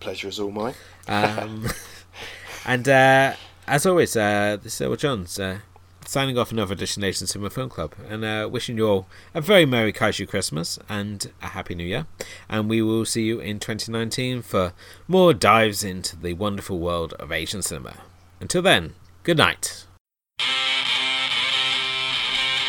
[0.00, 0.74] Pleasure is all mine.
[1.06, 1.68] um,
[2.66, 3.34] and uh,
[3.66, 5.38] as always, uh, this is Elwood Jones.
[5.38, 5.58] Uh,
[6.04, 9.40] signing off another edition of Asian Cinema Film Club, and uh, wishing you all a
[9.40, 12.06] very Merry Kaiju Christmas and a Happy New Year.
[12.48, 14.72] And we will see you in 2019 for
[15.08, 17.94] more dives into the wonderful world of Asian cinema.
[18.40, 18.94] Until then,
[19.24, 19.86] good night.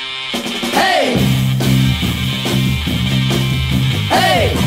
[0.09, 1.15] Hey!
[4.09, 4.66] Hey!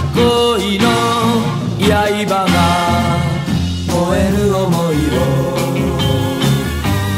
[0.79, 0.85] の
[1.79, 2.45] 刃が
[3.87, 4.59] 燃える想
[4.93, 5.19] いを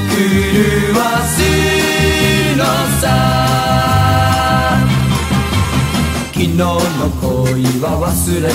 [0.09, 0.13] 狂
[0.97, 1.35] わす
[2.57, 2.61] の
[2.99, 3.03] さ
[6.31, 6.65] 昨日の
[7.21, 7.29] 恋
[7.81, 8.11] は忘
[8.41, 8.53] れて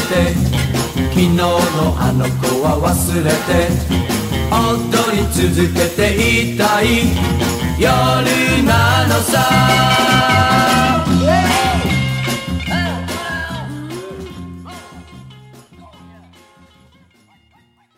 [0.94, 1.42] 昨日の
[1.98, 2.90] あの子は忘
[3.22, 3.88] れて
[4.50, 4.56] 踊
[5.16, 5.98] り続けて
[6.54, 6.86] いたい
[7.78, 9.88] 夜なのさ。